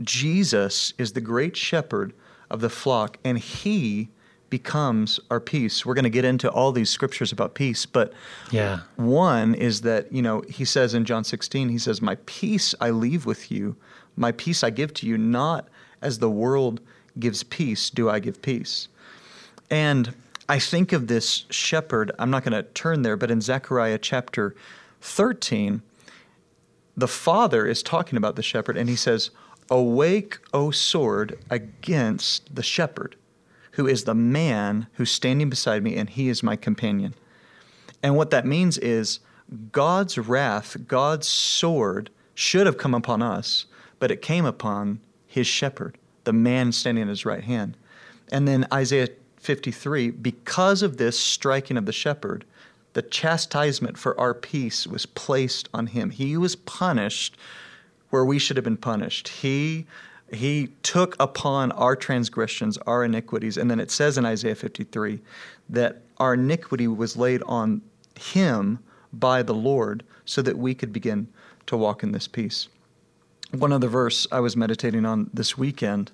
Jesus 0.00 0.94
is 0.98 1.12
the 1.12 1.20
great 1.20 1.56
shepherd 1.56 2.12
of 2.50 2.60
the 2.60 2.70
flock, 2.70 3.18
and 3.24 3.38
he 3.38 4.08
becomes 4.48 5.20
our 5.30 5.38
peace. 5.38 5.86
We're 5.86 5.94
going 5.94 6.04
to 6.04 6.10
get 6.10 6.24
into 6.24 6.50
all 6.50 6.72
these 6.72 6.90
scriptures 6.90 7.30
about 7.30 7.54
peace, 7.54 7.86
but 7.86 8.12
Yeah. 8.50 8.80
one 8.96 9.54
is 9.54 9.82
that, 9.82 10.12
you 10.12 10.22
know, 10.22 10.42
he 10.48 10.64
says 10.64 10.94
in 10.94 11.04
John 11.04 11.22
16, 11.22 11.68
he 11.68 11.78
says, 11.78 12.02
My 12.02 12.16
peace 12.26 12.74
I 12.80 12.90
leave 12.90 13.26
with 13.26 13.52
you, 13.52 13.76
my 14.16 14.32
peace 14.32 14.64
I 14.64 14.70
give 14.70 14.92
to 14.94 15.06
you, 15.06 15.16
not 15.16 15.68
as 16.02 16.18
the 16.18 16.30
world 16.30 16.80
gives 17.18 17.42
peace, 17.44 17.90
do 17.90 18.08
I 18.10 18.18
give 18.18 18.42
peace. 18.42 18.88
And 19.70 20.12
I 20.50 20.58
think 20.58 20.92
of 20.92 21.06
this 21.06 21.44
shepherd, 21.48 22.10
I'm 22.18 22.28
not 22.28 22.42
going 22.42 22.60
to 22.60 22.68
turn 22.72 23.02
there, 23.02 23.16
but 23.16 23.30
in 23.30 23.40
Zechariah 23.40 23.98
chapter 23.98 24.56
13, 25.00 25.80
the 26.96 27.06
father 27.06 27.68
is 27.68 27.84
talking 27.84 28.16
about 28.16 28.34
the 28.34 28.42
shepherd, 28.42 28.76
and 28.76 28.88
he 28.88 28.96
says, 28.96 29.30
Awake, 29.70 30.38
O 30.52 30.72
sword, 30.72 31.38
against 31.50 32.52
the 32.52 32.64
shepherd, 32.64 33.14
who 33.74 33.86
is 33.86 34.02
the 34.02 34.14
man 34.16 34.88
who's 34.94 35.12
standing 35.12 35.50
beside 35.50 35.84
me, 35.84 35.94
and 35.94 36.10
he 36.10 36.28
is 36.28 36.42
my 36.42 36.56
companion. 36.56 37.14
And 38.02 38.16
what 38.16 38.30
that 38.30 38.44
means 38.44 38.76
is 38.76 39.20
God's 39.70 40.18
wrath, 40.18 40.76
God's 40.88 41.28
sword 41.28 42.10
should 42.34 42.66
have 42.66 42.76
come 42.76 42.92
upon 42.92 43.22
us, 43.22 43.66
but 44.00 44.10
it 44.10 44.20
came 44.20 44.46
upon 44.46 44.98
his 45.28 45.46
shepherd, 45.46 45.96
the 46.24 46.32
man 46.32 46.72
standing 46.72 47.02
at 47.02 47.08
his 47.08 47.24
right 47.24 47.44
hand. 47.44 47.76
And 48.32 48.48
then 48.48 48.66
Isaiah 48.72 49.10
53 49.40 50.10
because 50.10 50.82
of 50.82 50.96
this 50.96 51.18
striking 51.18 51.76
of 51.76 51.86
the 51.86 51.92
shepherd, 51.92 52.44
the 52.92 53.02
chastisement 53.02 53.98
for 53.98 54.18
our 54.20 54.34
peace 54.34 54.86
was 54.86 55.06
placed 55.06 55.68
on 55.72 55.88
him. 55.88 56.10
He 56.10 56.36
was 56.36 56.56
punished 56.56 57.36
where 58.10 58.24
we 58.24 58.38
should 58.38 58.56
have 58.56 58.64
been 58.64 58.76
punished. 58.76 59.28
He 59.28 59.86
he 60.32 60.68
took 60.84 61.16
upon 61.18 61.72
our 61.72 61.96
transgressions, 61.96 62.78
our 62.86 63.02
iniquities, 63.02 63.56
and 63.56 63.68
then 63.68 63.80
it 63.80 63.90
says 63.90 64.16
in 64.16 64.24
Isaiah 64.24 64.54
53 64.54 65.20
that 65.70 66.02
our 66.18 66.34
iniquity 66.34 66.86
was 66.86 67.16
laid 67.16 67.42
on 67.46 67.82
him 68.14 68.78
by 69.12 69.42
the 69.42 69.54
Lord 69.54 70.04
so 70.24 70.40
that 70.42 70.56
we 70.56 70.72
could 70.72 70.92
begin 70.92 71.26
to 71.66 71.76
walk 71.76 72.04
in 72.04 72.12
this 72.12 72.28
peace. 72.28 72.68
One 73.50 73.72
other 73.72 73.88
verse 73.88 74.28
I 74.30 74.38
was 74.38 74.56
meditating 74.56 75.04
on 75.04 75.30
this 75.34 75.58
weekend, 75.58 76.12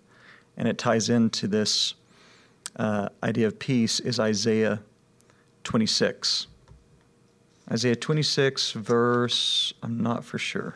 and 0.57 0.67
it 0.67 0.79
ties 0.79 1.11
into 1.11 1.47
this 1.47 1.93
uh, 2.79 3.09
idea 3.23 3.47
of 3.47 3.59
peace, 3.59 4.01
is 4.01 4.19
Isaiah 4.21 4.81
26. 5.65 6.47
Isaiah 7.71 7.97
26, 7.97 8.73
verse, 8.73 9.73
I'm 9.83 10.01
not 10.01 10.25
for 10.25 10.39
sure. 10.39 10.75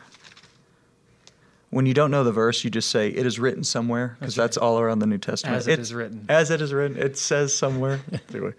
When 1.69 1.85
you 1.85 1.93
don't 1.93 2.11
know 2.11 2.25
the 2.25 2.33
verse, 2.33 2.65
you 2.65 2.69
just 2.69 2.89
say, 2.89 3.07
it 3.09 3.25
is 3.25 3.39
written 3.39 3.63
somewhere, 3.63 4.17
because 4.19 4.35
That's 4.35 4.55
that's 4.55 4.57
all 4.57 4.79
around 4.79 4.99
the 4.99 5.05
New 5.07 5.17
Testament. 5.17 5.55
As 5.55 5.67
it 5.67 5.73
It's- 5.73 5.91
written. 5.93 6.25
As 6.27 6.51
it 6.51 6.61
is 6.61 6.73
written. 6.73 6.97
It 6.97 7.17
says 7.17 7.55
somewhere. 7.55 8.01
anyway. 8.29 8.53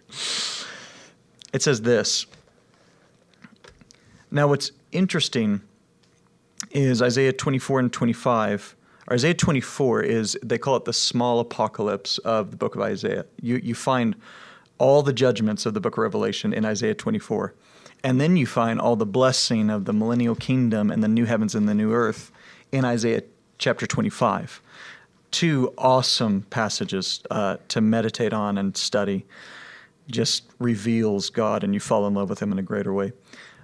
It 1.53 1.61
says 1.63 1.83
this. 1.83 2.25
Now, 4.31 4.49
what's 4.49 4.73
interesting 4.93 5.61
is 6.71 7.03
Isaiah 7.03 7.35
24 7.35 7.81
and 7.81 7.93
25. 7.93 8.75
Isaiah 9.11 9.35
24 9.35 10.03
is, 10.03 10.39
they 10.43 10.59
call 10.59 10.77
it 10.77 10.85
the 10.85 10.93
small 10.93 11.41
apocalypse 11.41 12.19
of 12.19 12.53
the 12.53 12.57
book 12.57 12.75
of 12.75 12.81
Isaiah. 12.81 13.27
You, 13.41 13.57
you 13.57 13.75
find 13.75 14.15
all 14.79 15.03
the 15.03 15.13
judgments 15.13 15.67
of 15.67 15.75
the 15.75 15.81
book 15.81 15.95
of 15.95 16.03
Revelation 16.03 16.53
in 16.53 16.65
Isaiah 16.65 16.95
24. 16.95 17.55
And 18.05 18.21
then 18.21 18.37
you 18.37 18.47
find 18.47 18.81
all 18.81 18.97
the 18.97 19.07
blessing 19.07 19.71
of 19.71 19.85
the 19.85 19.93
millennial 19.93 20.35
kingdom 20.35 20.91
and 20.91 21.03
the 21.03 21.09
new 21.09 21.25
heavens 21.25 21.55
and 21.55 21.69
the 21.69 21.75
new 21.75 21.93
earth 21.93 22.33
in 22.71 22.85
Isaiah 22.85 23.23
chapter 23.59 23.87
25. 23.87 24.61
Two 25.31 25.73
awesome 25.79 26.43
passages 26.51 27.23
uh, 27.31 27.57
to 27.69 27.81
meditate 27.81 28.33
on 28.33 28.59
and 28.59 28.77
study. 28.77 29.25
Just 30.11 30.51
reveals 30.59 31.31
God 31.31 31.65
and 31.65 31.75
you 31.75 31.81
fall 31.81 32.07
in 32.07 32.15
love 32.15 32.29
with 32.29 32.41
him 32.41 32.53
in 32.53 32.59
a 32.59 32.63
greater 32.63 32.93
way. 32.93 33.13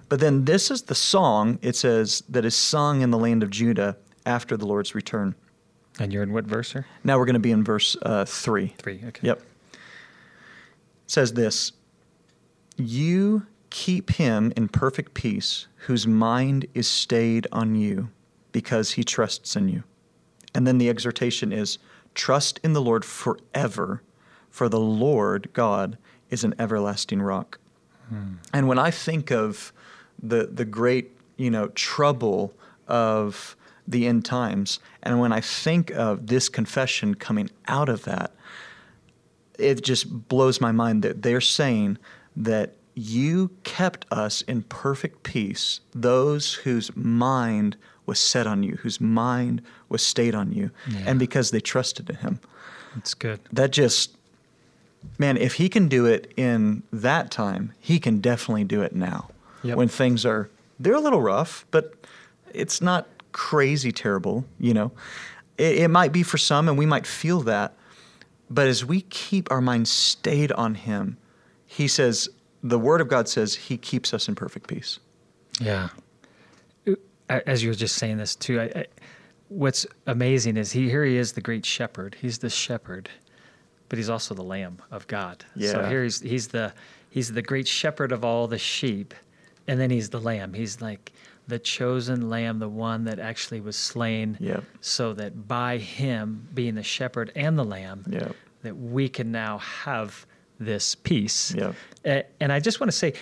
But 0.07 0.19
then 0.19 0.45
this 0.45 0.71
is 0.71 0.83
the 0.83 0.95
song, 0.95 1.59
it 1.61 1.75
says, 1.75 2.23
that 2.29 2.43
is 2.43 2.55
sung 2.55 3.01
in 3.01 3.11
the 3.11 3.17
land 3.17 3.43
of 3.43 3.51
Judah 3.51 3.97
after 4.25 4.57
the 4.57 4.65
Lord's 4.65 4.95
return. 4.95 5.35
And 5.99 6.13
you're 6.13 6.23
in 6.23 6.31
what 6.31 6.45
verse, 6.45 6.69
sir? 6.69 6.85
Now 7.03 7.17
we're 7.17 7.25
going 7.25 7.33
to 7.33 7.39
be 7.39 7.51
in 7.51 7.63
verse 7.63 7.97
uh, 8.01 8.25
3. 8.25 8.73
Three. 8.77 9.01
Okay. 9.05 9.27
Yep. 9.27 9.39
It 9.73 9.79
says 11.07 11.33
this 11.33 11.73
You 12.77 13.47
keep 13.69 14.11
him 14.11 14.53
in 14.55 14.67
perfect 14.69 15.13
peace, 15.13 15.67
whose 15.87 16.07
mind 16.07 16.65
is 16.73 16.87
stayed 16.87 17.47
on 17.51 17.75
you, 17.75 18.09
because 18.51 18.91
he 18.91 19.03
trusts 19.03 19.55
in 19.55 19.69
you. 19.69 19.83
And 20.55 20.65
then 20.65 20.77
the 20.77 20.89
exhortation 20.89 21.51
is 21.51 21.79
Trust 22.15 22.59
in 22.63 22.73
the 22.73 22.81
Lord 22.81 23.05
forever, 23.05 24.01
for 24.49 24.67
the 24.67 24.79
Lord 24.79 25.49
God 25.53 25.97
is 26.29 26.43
an 26.43 26.53
everlasting 26.59 27.21
rock. 27.21 27.59
And 28.53 28.67
when 28.67 28.79
I 28.79 28.89
think 28.89 29.31
of 29.31 29.71
the 30.21 30.49
the 30.51 30.65
great, 30.65 31.11
you 31.37 31.51
know, 31.51 31.67
trouble 31.69 32.53
of 32.87 33.55
the 33.89 34.05
end 34.07 34.23
times, 34.23 34.79
and 35.03 35.19
when 35.19 35.31
I 35.33 35.41
think 35.41 35.89
of 35.91 36.27
this 36.27 36.47
confession 36.49 37.15
coming 37.15 37.49
out 37.67 37.89
of 37.89 38.03
that, 38.03 38.31
it 39.57 39.83
just 39.83 40.27
blows 40.29 40.61
my 40.61 40.71
mind 40.71 41.01
that 41.03 41.21
they're 41.23 41.41
saying 41.41 41.97
that 42.35 42.75
you 42.95 43.49
kept 43.63 44.05
us 44.11 44.41
in 44.43 44.61
perfect 44.63 45.23
peace, 45.23 45.79
those 45.93 46.53
whose 46.53 46.95
mind 46.95 47.75
was 48.05 48.19
set 48.19 48.45
on 48.47 48.63
you, 48.63 48.75
whose 48.81 49.01
mind 49.01 49.61
was 49.89 50.01
stayed 50.01 50.35
on 50.35 50.51
you, 50.51 50.71
Yeah. 50.87 50.99
and 51.07 51.19
because 51.19 51.51
they 51.51 51.59
trusted 51.59 52.09
in 52.09 52.17
him. 52.17 52.39
That's 52.95 53.13
good. 53.13 53.39
That 53.51 53.71
just, 53.71 54.15
man, 55.17 55.37
if 55.37 55.55
he 55.55 55.69
can 55.69 55.87
do 55.87 56.05
it 56.05 56.31
in 56.37 56.83
that 56.91 57.31
time, 57.31 57.73
he 57.79 57.99
can 57.99 58.19
definitely 58.19 58.63
do 58.65 58.81
it 58.81 58.95
now. 58.95 59.29
Yep. 59.63 59.77
When 59.77 59.87
things 59.87 60.25
are, 60.25 60.49
they're 60.79 60.95
a 60.95 60.99
little 61.01 61.21
rough, 61.21 61.65
but 61.71 61.93
it's 62.53 62.81
not 62.81 63.07
crazy 63.31 63.91
terrible, 63.91 64.45
you 64.59 64.73
know. 64.73 64.91
It, 65.57 65.79
it 65.79 65.87
might 65.89 66.11
be 66.11 66.23
for 66.23 66.37
some, 66.37 66.67
and 66.67 66.77
we 66.77 66.85
might 66.85 67.05
feel 67.05 67.41
that. 67.41 67.75
But 68.49 68.67
as 68.67 68.83
we 68.83 69.01
keep 69.01 69.51
our 69.51 69.61
minds 69.61 69.91
stayed 69.91 70.51
on 70.53 70.75
him, 70.75 71.17
he 71.65 71.87
says, 71.87 72.29
the 72.63 72.79
word 72.79 73.01
of 73.01 73.07
God 73.07 73.29
says 73.29 73.55
he 73.55 73.77
keeps 73.77 74.13
us 74.13 74.27
in 74.27 74.35
perfect 74.35 74.67
peace. 74.67 74.99
Yeah. 75.59 75.89
Uh, 76.87 76.95
as 77.45 77.63
you 77.63 77.69
were 77.69 77.75
just 77.75 77.95
saying 77.95 78.17
this 78.17 78.35
too, 78.35 78.59
I, 78.59 78.63
I, 78.63 78.85
what's 79.49 79.85
amazing 80.07 80.57
is 80.57 80.71
he 80.71 80.89
here 80.89 81.05
he 81.05 81.17
is 81.17 81.33
the 81.33 81.41
great 81.41 81.65
shepherd. 81.65 82.15
He's 82.19 82.39
the 82.39 82.49
shepherd, 82.49 83.09
but 83.87 83.97
he's 83.97 84.09
also 84.09 84.33
the 84.33 84.43
lamb 84.43 84.81
of 84.91 85.05
God. 85.07 85.45
Yeah. 85.55 85.71
So 85.71 85.85
here 85.85 86.03
he's 86.03 86.21
he's 86.21 86.47
the 86.47 86.73
he's 87.09 87.31
the 87.31 87.41
great 87.41 87.67
shepherd 87.67 88.11
of 88.11 88.25
all 88.25 88.47
the 88.47 88.57
sheep, 88.57 89.13
and 89.67 89.79
then 89.79 89.89
he's 89.89 90.09
the 90.09 90.19
lamb. 90.19 90.53
He's 90.53 90.81
like 90.81 91.11
the 91.49 91.59
chosen 91.59 92.29
lamb, 92.29 92.59
the 92.59 92.69
one 92.69 93.03
that 93.05 93.19
actually 93.19 93.59
was 93.61 93.75
slain, 93.75 94.37
Yep. 94.39 94.63
so 94.81 95.13
that 95.13 95.47
by 95.47 95.77
him 95.77 96.47
being 96.53 96.75
the 96.75 96.83
shepherd 96.83 97.31
and 97.35 97.57
the 97.57 97.65
lamb, 97.65 98.05
Yep. 98.09 98.35
that 98.63 98.77
we 98.77 99.09
can 99.09 99.31
now 99.31 99.57
have 99.59 100.25
this 100.59 100.95
peace. 100.95 101.53
Yep. 101.55 101.75
And 102.39 102.51
I 102.51 102.59
just 102.59 102.79
want 102.79 102.91
to 102.91 102.97
say, 102.97 103.13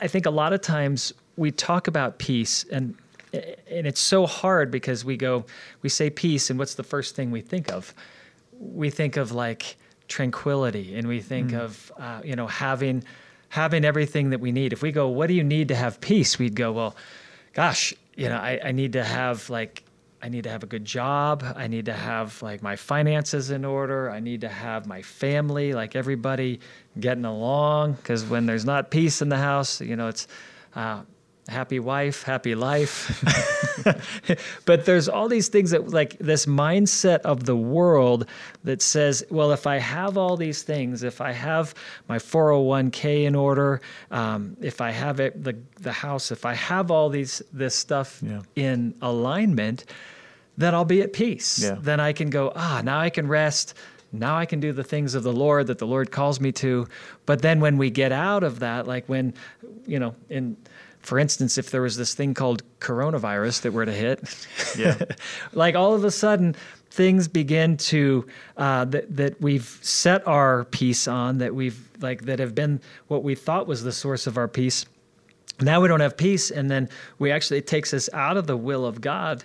I 0.00 0.06
think 0.08 0.26
a 0.26 0.30
lot 0.30 0.52
of 0.52 0.60
times 0.60 1.12
we 1.36 1.50
talk 1.50 1.88
about 1.88 2.18
peace, 2.18 2.64
and 2.70 2.94
and 3.32 3.84
it's 3.88 4.00
so 4.00 4.26
hard 4.26 4.70
because 4.70 5.04
we 5.04 5.16
go, 5.16 5.44
we 5.82 5.88
say 5.88 6.08
peace, 6.08 6.50
and 6.50 6.58
what's 6.58 6.74
the 6.74 6.84
first 6.84 7.16
thing 7.16 7.32
we 7.32 7.40
think 7.40 7.72
of? 7.72 7.92
We 8.60 8.90
think 8.90 9.16
of 9.16 9.32
like 9.32 9.76
tranquility, 10.06 10.94
and 10.96 11.08
we 11.08 11.20
think 11.20 11.52
of 11.52 11.90
uh, 11.98 12.20
you 12.24 12.36
know 12.36 12.46
having 12.46 13.02
having 13.48 13.84
everything 13.84 14.30
that 14.30 14.40
we 14.40 14.50
need. 14.52 14.72
If 14.72 14.82
we 14.82 14.90
go, 14.92 15.08
what 15.08 15.26
do 15.28 15.34
you 15.34 15.44
need 15.44 15.68
to 15.68 15.74
have 15.76 16.00
peace? 16.00 16.38
We'd 16.38 16.56
go, 16.56 16.72
well, 16.72 16.96
gosh, 17.54 17.94
you 18.16 18.28
know, 18.28 18.36
I, 18.36 18.60
I 18.62 18.72
need 18.72 18.92
to 18.92 19.04
have 19.04 19.48
like 19.50 19.84
I 20.22 20.28
need 20.30 20.44
to 20.44 20.50
have 20.50 20.62
a 20.62 20.66
good 20.66 20.86
job. 20.86 21.44
I 21.54 21.66
need 21.66 21.84
to 21.84 21.92
have 21.92 22.40
like 22.40 22.62
my 22.62 22.76
finances 22.76 23.50
in 23.50 23.62
order. 23.62 24.10
I 24.10 24.20
need 24.20 24.40
to 24.40 24.48
have 24.48 24.86
my 24.86 25.02
family, 25.02 25.74
like 25.74 25.94
everybody 25.94 26.60
getting 26.98 27.26
along. 27.26 27.92
Because 27.94 28.24
when 28.24 28.46
there's 28.46 28.64
not 28.64 28.90
peace 28.90 29.20
in 29.20 29.28
the 29.28 29.36
house, 29.36 29.82
you 29.82 29.96
know, 29.96 30.08
it's 30.08 30.26
uh, 30.74 31.02
happy 31.48 31.78
wife, 31.78 32.22
happy 32.22 32.54
life. 32.54 33.22
but 34.64 34.84
there's 34.86 35.08
all 35.08 35.28
these 35.28 35.48
things 35.48 35.70
that, 35.70 35.90
like, 35.90 36.18
this 36.18 36.46
mindset 36.46 37.20
of 37.20 37.44
the 37.44 37.56
world 37.56 38.26
that 38.64 38.80
says, 38.82 39.24
well, 39.30 39.52
if 39.52 39.66
I 39.66 39.76
have 39.78 40.16
all 40.16 40.36
these 40.36 40.62
things, 40.62 41.02
if 41.02 41.20
I 41.20 41.32
have 41.32 41.74
my 42.08 42.18
401k 42.18 43.24
in 43.24 43.34
order, 43.34 43.80
um, 44.10 44.56
if 44.60 44.80
I 44.80 44.90
have 44.90 45.20
it, 45.20 45.42
the 45.42 45.56
the 45.80 45.92
house, 45.92 46.30
if 46.30 46.46
I 46.46 46.54
have 46.54 46.90
all 46.90 47.08
these 47.10 47.42
this 47.52 47.74
stuff 47.74 48.20
Yeah. 48.22 48.40
in 48.56 48.94
alignment, 49.02 49.84
then 50.56 50.74
I'll 50.74 50.84
be 50.84 51.02
at 51.02 51.12
peace. 51.12 51.62
Yeah. 51.62 51.76
Then 51.80 52.00
I 52.00 52.12
can 52.12 52.30
go, 52.30 52.52
ah, 52.54 52.80
now 52.84 53.00
I 53.00 53.10
can 53.10 53.28
rest. 53.28 53.74
Now 54.12 54.36
I 54.38 54.46
can 54.46 54.60
do 54.60 54.72
the 54.72 54.84
things 54.84 55.14
of 55.16 55.24
the 55.24 55.32
Lord 55.32 55.66
that 55.66 55.78
the 55.78 55.86
Lord 55.86 56.12
calls 56.12 56.38
me 56.40 56.52
to. 56.52 56.86
But 57.26 57.42
then 57.42 57.58
when 57.58 57.76
we 57.76 57.90
get 57.90 58.12
out 58.12 58.44
of 58.44 58.60
that, 58.60 58.86
like 58.86 59.08
when, 59.08 59.34
you 59.86 59.98
know, 59.98 60.14
in, 60.30 60.56
for 61.04 61.18
instance, 61.18 61.58
if 61.58 61.70
there 61.70 61.82
was 61.82 61.96
this 61.96 62.14
thing 62.14 62.34
called 62.34 62.62
coronavirus 62.80 63.60
that 63.62 63.72
were 63.72 63.84
to 63.86 63.92
hit, 63.92 64.46
Yeah. 64.78 64.96
like 65.52 65.74
all 65.74 65.94
of 65.94 66.04
a 66.04 66.10
sudden, 66.10 66.56
things 66.90 67.28
begin 67.28 67.76
to 67.76 68.26
uh, 68.56 68.84
that 68.86 69.14
that 69.16 69.40
we've 69.40 69.78
set 69.82 70.26
our 70.26 70.64
peace 70.64 71.06
on, 71.06 71.38
that 71.38 71.54
we've 71.54 71.78
like 72.00 72.22
that 72.22 72.38
have 72.38 72.54
been 72.54 72.80
what 73.08 73.22
we 73.22 73.34
thought 73.34 73.66
was 73.66 73.82
the 73.84 73.92
source 73.92 74.26
of 74.26 74.36
our 74.38 74.48
peace. 74.48 74.86
Now 75.60 75.80
we 75.80 75.86
don't 75.88 76.00
have 76.00 76.16
peace, 76.16 76.50
and 76.50 76.70
then 76.70 76.88
we 77.18 77.30
actually 77.30 77.58
it 77.58 77.66
takes 77.66 77.94
us 77.94 78.08
out 78.12 78.36
of 78.36 78.46
the 78.46 78.56
will 78.56 78.84
of 78.86 79.00
God 79.00 79.44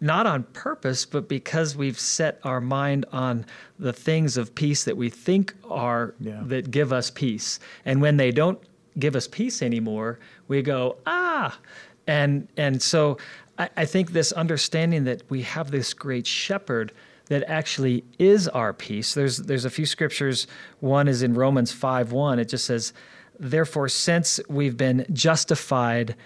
not 0.00 0.26
on 0.28 0.44
purpose, 0.52 1.04
but 1.04 1.28
because 1.28 1.74
we've 1.76 1.98
set 1.98 2.38
our 2.44 2.60
mind 2.60 3.04
on 3.10 3.44
the 3.80 3.92
things 3.92 4.36
of 4.36 4.54
peace 4.54 4.84
that 4.84 4.96
we 4.96 5.10
think 5.10 5.54
are 5.68 6.14
Yeah. 6.20 6.40
that 6.46 6.70
give 6.70 6.92
us 6.92 7.10
peace. 7.10 7.58
And 7.84 8.00
when 8.00 8.16
they 8.16 8.30
don't 8.30 8.60
give 8.98 9.16
us 9.16 9.26
peace 9.26 9.62
anymore, 9.62 10.18
we 10.48 10.62
go, 10.62 10.96
ah. 11.06 11.58
And 12.06 12.48
and 12.56 12.80
so 12.80 13.18
I, 13.58 13.68
I 13.76 13.84
think 13.84 14.12
this 14.12 14.32
understanding 14.32 15.04
that 15.04 15.22
we 15.30 15.42
have 15.42 15.70
this 15.70 15.92
great 15.94 16.26
shepherd 16.26 16.92
that 17.26 17.44
actually 17.48 18.04
is 18.18 18.48
our 18.48 18.72
peace. 18.72 19.14
There's 19.14 19.38
there's 19.38 19.64
a 19.64 19.70
few 19.70 19.86
scriptures. 19.86 20.46
One 20.80 21.08
is 21.08 21.22
in 21.22 21.34
Romans 21.34 21.72
5 21.72 22.12
1. 22.12 22.38
It 22.38 22.48
just 22.48 22.64
says, 22.64 22.92
Therefore, 23.38 23.88
since 23.88 24.40
we've 24.48 24.76
been 24.76 25.06
justified 25.12 26.16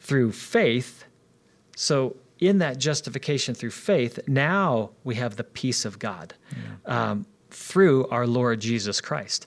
through 0.00 0.32
faith, 0.32 1.04
so 1.76 2.16
in 2.38 2.58
that 2.58 2.78
justification 2.78 3.54
through 3.54 3.70
faith, 3.70 4.18
now 4.26 4.90
we 5.04 5.14
have 5.16 5.36
the 5.36 5.44
peace 5.44 5.84
of 5.84 5.98
God 5.98 6.34
um, 6.86 7.26
through 7.50 8.08
our 8.08 8.26
Lord 8.26 8.60
Jesus 8.60 9.00
Christ. 9.00 9.46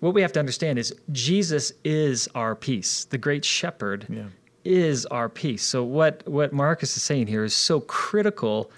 What 0.00 0.14
we 0.14 0.22
have 0.22 0.32
to 0.32 0.40
understand 0.40 0.78
is 0.78 0.94
Jesus 1.12 1.72
is 1.84 2.28
our 2.34 2.54
peace. 2.54 3.04
The 3.06 3.18
great 3.18 3.44
shepherd 3.44 4.06
Yeah. 4.10 4.24
is 4.64 5.06
our 5.06 5.28
peace. 5.28 5.62
So 5.62 5.82
what 5.84 6.22
what 6.26 6.52
Marcus 6.52 6.96
is 6.96 7.02
saying 7.02 7.26
here 7.28 7.44
is 7.44 7.54
so 7.54 7.80
critical 7.80 8.70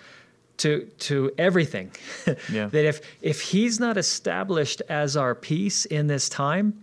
to 0.59 0.87
to 1.01 1.33
everything. 1.39 1.91
Yeah. 2.53 2.67
that 2.69 2.85
if 2.85 3.01
if 3.23 3.41
he's 3.41 3.81
not 3.81 3.97
established 3.97 4.83
as 4.89 5.17
our 5.17 5.35
peace 5.35 5.85
in 5.87 6.07
this 6.07 6.29
time, 6.29 6.75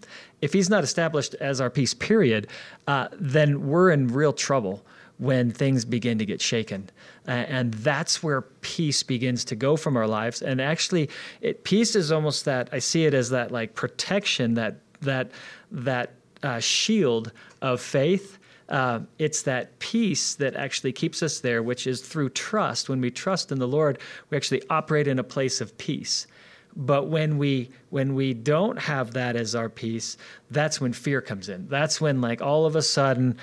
if 0.41 0.51
he's 0.53 0.69
not 0.69 0.83
established 0.83 1.35
as 1.35 1.61
our 1.61 1.69
peace, 1.69 1.93
period, 1.93 2.47
uh, 2.87 3.07
then 3.13 3.67
we're 3.67 3.91
in 3.91 4.07
real 4.07 4.33
trouble 4.33 4.85
when 5.19 5.51
things 5.51 5.85
begin 5.85 6.17
to 6.19 6.25
get 6.25 6.41
shaken. 6.41 6.89
And 7.25 7.73
that's 7.73 8.21
where 8.21 8.41
peace 8.41 9.01
begins 9.01 9.45
to 9.45 9.55
go 9.55 9.77
from 9.77 9.95
our 9.95 10.07
lives. 10.07 10.41
And 10.41 10.59
actually, 10.59 11.09
it, 11.41 11.63
peace 11.63 11.95
is 11.95 12.11
almost 12.11 12.45
that 12.45 12.69
I 12.71 12.79
see 12.79 13.05
it 13.05 13.13
as 13.13 13.29
that 13.29 13.51
like 13.51 13.75
protection, 13.75 14.55
that 14.55 14.79
that 15.01 15.31
that 15.71 16.11
uh, 16.41 16.59
shield 16.59 17.31
of 17.61 17.81
faith. 17.81 18.37
Uh, 18.69 19.01
it's 19.19 19.43
that 19.43 19.77
peace 19.79 20.35
that 20.35 20.55
actually 20.55 20.91
keeps 20.91 21.21
us 21.21 21.39
there, 21.41 21.61
which 21.61 21.85
is 21.85 22.01
through 22.01 22.29
trust. 22.29 22.89
When 22.89 23.01
we 23.01 23.11
trust 23.11 23.51
in 23.51 23.59
the 23.59 23.67
Lord, 23.67 23.99
we 24.29 24.37
actually 24.37 24.63
operate 24.69 25.07
in 25.07 25.19
a 25.19 25.23
place 25.23 25.61
of 25.61 25.77
peace. 25.77 26.27
But 26.75 27.07
when 27.07 27.37
we 27.37 27.69
when 27.89 28.15
we 28.15 28.33
don't 28.33 28.79
have 28.79 29.11
that 29.13 29.35
as 29.35 29.53
our 29.53 29.69
peace, 29.69 30.17
that's 30.49 30.81
when 30.81 30.91
fear 30.91 31.21
comes 31.21 31.49
in. 31.49 31.67
That's 31.67 32.01
when 32.01 32.19
like 32.19 32.41
all 32.41 32.65
of 32.65 32.75
a 32.75 32.81
sudden 32.81 33.37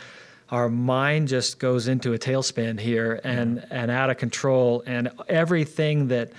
our 0.50 0.68
mind 0.68 1.28
just 1.28 1.58
goes 1.58 1.88
into 1.88 2.12
a 2.12 2.18
tailspin 2.18 2.78
here 2.78 3.20
and 3.24 3.64
and 3.70 3.90
out 3.90 4.10
of 4.10 4.16
control 4.16 4.82
and 4.86 5.10
everything 5.28 6.08
that 6.08 6.30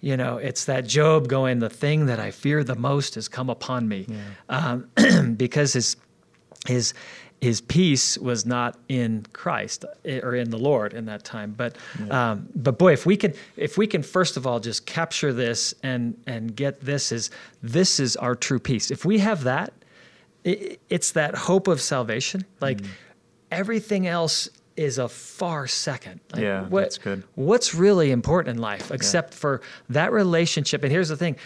you 0.00 0.16
know 0.16 0.38
it's 0.38 0.64
that 0.66 0.86
job 0.86 1.28
going 1.28 1.58
the 1.58 1.70
thing 1.70 2.06
that 2.06 2.20
i 2.20 2.30
fear 2.30 2.62
the 2.62 2.76
most 2.76 3.14
has 3.14 3.28
come 3.28 3.50
upon 3.50 3.88
me 3.88 4.06
um, 4.48 4.88
because 5.36 5.72
his 5.72 5.96
his 6.66 6.94
his 7.40 7.60
peace 7.60 8.16
was 8.16 8.46
not 8.46 8.78
in 8.88 9.26
Christ 9.32 9.84
eh, 10.04 10.20
or 10.22 10.34
in 10.34 10.50
the 10.50 10.58
Lord 10.58 10.94
in 10.94 11.04
that 11.06 11.24
time. 11.24 11.54
But 11.56 11.76
um, 12.10 12.48
but 12.54 12.78
boy, 12.78 12.92
if 12.92 13.04
we 13.04 13.16
can 13.16 13.34
if 13.56 13.76
we 13.76 13.86
can 13.86 14.02
first 14.02 14.36
of 14.36 14.46
all 14.46 14.58
just 14.58 14.86
capture 14.86 15.32
this 15.32 15.74
and 15.82 16.18
and 16.26 16.56
get 16.56 16.80
this 16.80 17.12
is 17.12 17.30
this 17.62 18.00
is 18.00 18.16
our 18.16 18.34
true 18.34 18.58
peace. 18.58 18.90
If 18.90 19.04
we 19.04 19.18
have 19.18 19.44
that, 19.44 19.72
it, 20.44 20.80
it's 20.88 21.12
that 21.12 21.34
hope 21.34 21.68
of 21.68 21.80
salvation. 21.80 22.44
Like 22.60 22.80
everything 23.50 24.06
else 24.06 24.48
is 24.76 24.98
a 24.98 25.08
far 25.08 25.66
second. 25.66 26.20
Like, 26.32 26.42
Yeah, 26.42 26.66
that's 26.70 26.98
good. 26.98 27.24
What's 27.34 27.74
really 27.74 28.10
important 28.10 28.56
in 28.56 28.62
life 28.62 28.90
except 28.90 29.34
for 29.34 29.62
that 29.88 30.12
relationship? 30.12 30.82
And 30.82 30.92
here's 30.92 31.08
the 31.08 31.16
thing. 31.16 31.36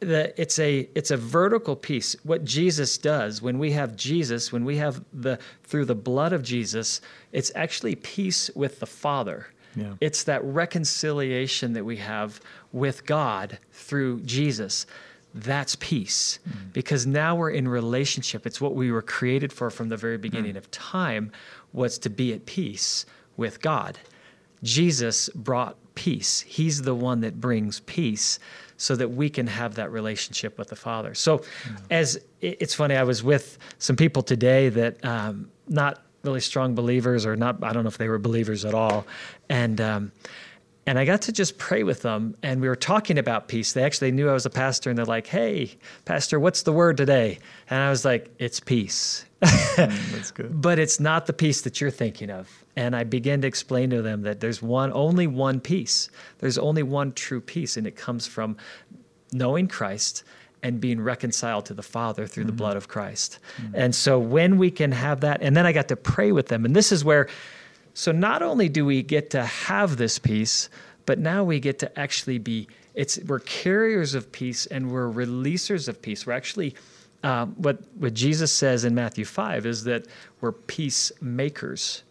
The, 0.00 0.32
it's 0.40 0.58
a 0.60 0.88
it's 0.94 1.10
a 1.10 1.16
vertical 1.16 1.74
piece. 1.74 2.14
What 2.22 2.44
Jesus 2.44 2.96
does 2.98 3.42
when 3.42 3.58
we 3.58 3.72
have 3.72 3.96
Jesus, 3.96 4.52
when 4.52 4.64
we 4.64 4.76
have 4.76 5.02
the 5.12 5.38
through 5.64 5.86
the 5.86 5.96
blood 5.96 6.32
of 6.32 6.42
Jesus, 6.42 7.00
it's 7.32 7.50
actually 7.56 7.96
peace 7.96 8.48
with 8.54 8.78
the 8.78 8.86
Father. 8.86 9.48
Yeah. 9.74 9.94
It's 10.00 10.22
that 10.24 10.42
reconciliation 10.44 11.72
that 11.72 11.84
we 11.84 11.96
have 11.96 12.40
with 12.72 13.06
God 13.06 13.58
through 13.72 14.20
Jesus. 14.20 14.86
That's 15.34 15.76
peace 15.76 16.38
because 16.72 17.06
now 17.06 17.36
we're 17.36 17.50
in 17.50 17.68
relationship. 17.68 18.46
It's 18.46 18.60
what 18.60 18.74
we 18.74 18.90
were 18.90 19.02
created 19.02 19.52
for 19.52 19.70
from 19.70 19.88
the 19.88 19.96
very 19.96 20.18
beginning 20.18 20.56
of 20.56 20.70
time 20.70 21.32
was 21.72 21.98
to 21.98 22.10
be 22.10 22.32
at 22.32 22.46
peace 22.46 23.04
with 23.36 23.60
God. 23.60 23.98
Jesus 24.62 25.28
brought 25.30 25.76
peace. 25.94 26.40
He's 26.40 26.82
the 26.82 26.94
one 26.94 27.20
that 27.20 27.40
brings 27.40 27.80
peace 27.80 28.38
so 28.76 28.96
that 28.96 29.08
we 29.08 29.28
can 29.28 29.46
have 29.46 29.74
that 29.74 29.90
relationship 29.92 30.56
with 30.58 30.68
the 30.68 30.76
Father. 30.76 31.14
So, 31.14 31.42
as 31.90 32.20
it's 32.40 32.74
funny, 32.74 32.96
I 32.96 33.02
was 33.02 33.22
with 33.22 33.58
some 33.78 33.96
people 33.96 34.22
today 34.22 34.68
that 34.70 35.04
um, 35.04 35.50
not 35.68 36.02
really 36.22 36.40
strong 36.40 36.74
believers 36.74 37.26
or 37.26 37.36
not, 37.36 37.62
I 37.62 37.72
don't 37.72 37.84
know 37.84 37.88
if 37.88 37.98
they 37.98 38.08
were 38.08 38.18
believers 38.18 38.64
at 38.64 38.74
all. 38.74 39.06
And, 39.48 39.80
um, 39.80 40.12
and 40.88 40.98
I 40.98 41.04
got 41.04 41.22
to 41.22 41.32
just 41.32 41.58
pray 41.58 41.82
with 41.82 42.00
them, 42.02 42.34
and 42.42 42.62
we 42.62 42.68
were 42.68 42.76
talking 42.76 43.18
about 43.18 43.46
peace. 43.46 43.74
They 43.74 43.84
actually 43.84 44.10
knew 44.10 44.28
I 44.28 44.32
was 44.32 44.46
a 44.46 44.50
pastor, 44.50 44.88
and 44.88 44.98
they're 44.98 45.04
like, 45.04 45.26
"Hey, 45.26 45.76
pastor, 46.06 46.40
what's 46.40 46.62
the 46.62 46.72
word 46.72 46.96
today?" 46.96 47.38
And 47.68 47.80
I 47.80 47.90
was 47.90 48.04
like, 48.04 48.30
"It's 48.38 48.58
peace." 48.58 49.26
Mm, 49.42 50.12
that's 50.12 50.30
good. 50.30 50.62
but 50.62 50.78
it's 50.78 50.98
not 50.98 51.26
the 51.26 51.34
peace 51.34 51.60
that 51.62 51.80
you're 51.80 51.90
thinking 51.90 52.30
of. 52.30 52.64
And 52.74 52.96
I 52.96 53.04
began 53.04 53.42
to 53.42 53.46
explain 53.46 53.90
to 53.90 54.00
them 54.00 54.22
that 54.22 54.40
there's 54.40 54.62
one, 54.62 54.90
only 54.92 55.26
one 55.26 55.60
peace. 55.60 56.08
There's 56.38 56.58
only 56.58 56.82
one 56.82 57.12
true 57.12 57.40
peace, 57.40 57.76
and 57.76 57.86
it 57.86 57.94
comes 57.94 58.26
from 58.26 58.56
knowing 59.32 59.68
Christ 59.68 60.24
and 60.62 60.80
being 60.80 61.00
reconciled 61.00 61.66
to 61.66 61.74
the 61.74 61.82
Father 61.82 62.26
through 62.26 62.44
the 62.44 62.50
mm-hmm. 62.50 62.56
blood 62.56 62.76
of 62.76 62.88
Christ. 62.88 63.38
Mm. 63.60 63.70
And 63.74 63.94
so 63.94 64.18
when 64.18 64.58
we 64.58 64.70
can 64.70 64.92
have 64.92 65.20
that, 65.20 65.42
and 65.42 65.56
then 65.56 65.66
I 65.66 65.72
got 65.72 65.88
to 65.88 65.96
pray 65.96 66.32
with 66.32 66.48
them, 66.48 66.64
and 66.64 66.74
this 66.74 66.90
is 66.90 67.04
where, 67.04 67.28
so 67.98 68.12
not 68.12 68.42
only 68.44 68.68
do 68.68 68.84
we 68.84 69.02
get 69.02 69.30
to 69.30 69.44
have 69.44 69.96
this 69.96 70.20
peace, 70.20 70.70
but 71.04 71.18
now 71.18 71.42
we 71.42 71.58
get 71.58 71.80
to 71.80 71.98
actually 71.98 72.38
be, 72.38 72.68
it's 72.94 73.18
we're 73.26 73.40
carriers 73.40 74.14
of 74.14 74.30
peace 74.30 74.66
and 74.66 74.92
we're 74.92 75.10
releasers 75.10 75.88
of 75.88 76.00
peace. 76.00 76.24
We're 76.24 76.34
actually 76.34 76.76
um, 77.24 77.56
what 77.58 77.82
what 77.96 78.14
Jesus 78.14 78.52
says 78.52 78.84
in 78.84 78.94
Matthew 78.94 79.24
five 79.24 79.66
is 79.66 79.82
that 79.82 80.06
we're 80.40 80.52
peacemakers. 80.52 82.04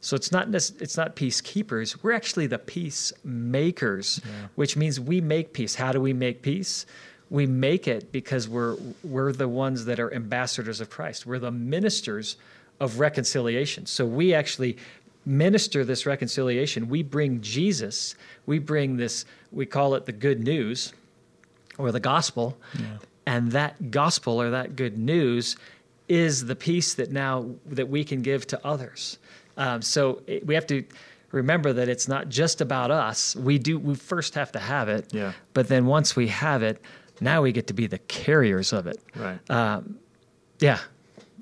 So 0.00 0.16
it's 0.16 0.32
not 0.32 0.48
it's 0.54 0.96
not 0.96 1.14
peacekeepers. 1.14 2.02
We're 2.02 2.12
actually 2.12 2.46
the 2.46 2.58
peacemakers, 2.58 4.22
which 4.54 4.78
means 4.78 4.98
we 4.98 5.20
make 5.20 5.52
peace. 5.52 5.74
How 5.74 5.92
do 5.92 6.00
we 6.00 6.14
make 6.14 6.40
peace? 6.40 6.86
We 7.28 7.44
make 7.44 7.86
it 7.86 8.10
because 8.12 8.48
we're 8.48 8.78
we're 9.02 9.32
the 9.32 9.48
ones 9.48 9.84
that 9.84 10.00
are 10.00 10.10
ambassadors 10.14 10.80
of 10.80 10.88
Christ. 10.88 11.26
We're 11.26 11.38
the 11.38 11.50
ministers 11.50 12.38
of 12.80 12.98
reconciliation. 12.98 13.84
So 13.86 14.06
we 14.06 14.32
actually 14.32 14.78
minister 15.26 15.84
this 15.84 16.06
reconciliation. 16.06 16.88
We 16.88 17.02
bring 17.02 17.40
Jesus. 17.40 18.14
We 18.46 18.58
bring 18.58 18.96
this. 18.96 19.24
We 19.52 19.66
call 19.66 19.94
it 19.94 20.06
the 20.06 20.12
good 20.12 20.42
news 20.42 20.92
or 21.78 21.92
the 21.92 22.00
gospel. 22.00 22.58
And 23.26 23.52
that 23.52 23.90
gospel 23.90 24.40
or 24.40 24.50
that 24.50 24.76
good 24.76 24.98
news 24.98 25.56
is 26.08 26.44
the 26.44 26.56
peace 26.56 26.94
that 26.94 27.10
now 27.10 27.50
that 27.66 27.88
we 27.88 28.04
can 28.04 28.22
give 28.22 28.46
to 28.48 28.66
others. 28.66 29.18
Um, 29.56 29.80
so 29.80 30.22
it, 30.26 30.46
we 30.46 30.54
have 30.54 30.66
to 30.66 30.84
remember 31.30 31.72
that 31.72 31.88
it's 31.88 32.08
not 32.08 32.28
just 32.28 32.60
about 32.60 32.90
us. 32.90 33.34
We 33.34 33.58
do 33.58 33.78
we 33.78 33.94
first 33.94 34.34
have 34.34 34.52
to 34.52 34.58
have 34.58 34.88
it. 34.88 35.12
Yeah. 35.12 35.32
But 35.54 35.68
then 35.68 35.86
once 35.86 36.14
we 36.14 36.28
have 36.28 36.62
it, 36.62 36.80
now 37.20 37.42
we 37.42 37.52
get 37.52 37.66
to 37.68 37.74
be 37.74 37.86
the 37.86 37.98
carriers 37.98 38.72
of 38.72 38.86
it. 38.86 38.98
Right. 39.14 39.38
Um, 39.50 39.98
yeah. 40.60 40.78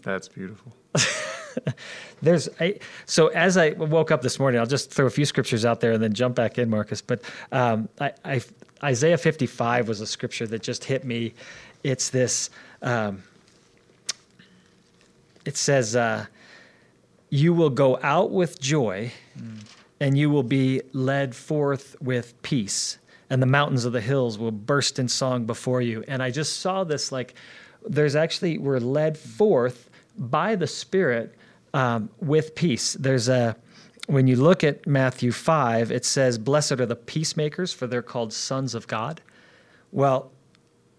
That's 0.03 0.29
beautiful. 0.29 0.77
There's 2.23 2.49
a, 2.61 2.79
so 3.07 3.29
as 3.29 3.57
I 3.57 3.71
woke 3.71 4.11
up 4.11 4.23
this 4.23 4.38
morning, 4.38 4.61
I'll 4.61 4.67
just 4.67 4.91
throw 4.91 5.07
a 5.07 5.11
few 5.11 5.25
scriptures 5.25 5.65
out 5.65 5.81
there 5.81 5.93
and 5.93 6.03
then 6.03 6.12
jump 6.12 6.35
back 6.35 6.59
in, 6.59 6.71
Marcus. 6.71 7.01
But 7.01 7.23
um, 7.51 7.88
I, 8.01 8.12
I, 8.25 8.41
Isaiah 8.83 9.19
55 9.19 9.88
was 9.88 10.01
a 10.01 10.07
scripture 10.07 10.47
that 10.47 10.62
just 10.62 10.85
hit 10.85 11.05
me. 11.05 11.35
It's 11.83 12.11
this. 12.11 12.51
Um, 12.81 13.23
it 15.45 15.57
says, 15.57 15.97
uh, 15.97 16.27
"You 17.31 17.53
will 17.55 17.71
go 17.71 17.99
out 18.03 18.31
with 18.31 18.61
joy, 18.61 19.12
and 20.01 20.17
you 20.17 20.31
will 20.31 20.45
be 20.45 20.83
led 20.93 21.35
forth 21.35 21.97
with 22.01 22.41
peace." 22.43 22.99
And 23.31 23.41
the 23.41 23.47
mountains 23.47 23.85
of 23.85 23.93
the 23.93 24.01
hills 24.01 24.38
will 24.38 24.53
burst 24.53 24.99
in 24.99 25.09
song 25.09 25.47
before 25.47 25.81
you. 25.81 26.05
And 26.07 26.23
I 26.23 26.31
just 26.31 26.61
saw 26.61 26.85
this 26.85 27.11
like, 27.11 27.35
there's 27.88 28.15
actually 28.17 28.59
we're 28.59 28.79
led 28.79 29.17
forth 29.17 29.88
by 30.19 30.55
the 30.55 30.67
Spirit 30.67 31.35
um, 31.75 32.11
with 32.21 32.55
peace. 32.55 32.95
There's 32.95 33.29
a 33.29 33.57
when 34.07 34.27
you 34.27 34.37
look 34.37 34.65
at 34.65 34.87
Matthew 34.87 35.31
5, 35.31 35.93
it 35.93 36.05
says, 36.05 36.37
Blessed 36.37 36.73
are 36.73 36.87
the 36.87 36.97
peacemakers, 36.97 37.73
for 37.73 37.87
they're 37.87 38.03
called 38.03 38.33
sons 38.33 38.75
of 38.75 38.87
God. 38.87 39.21
Well, 39.93 40.33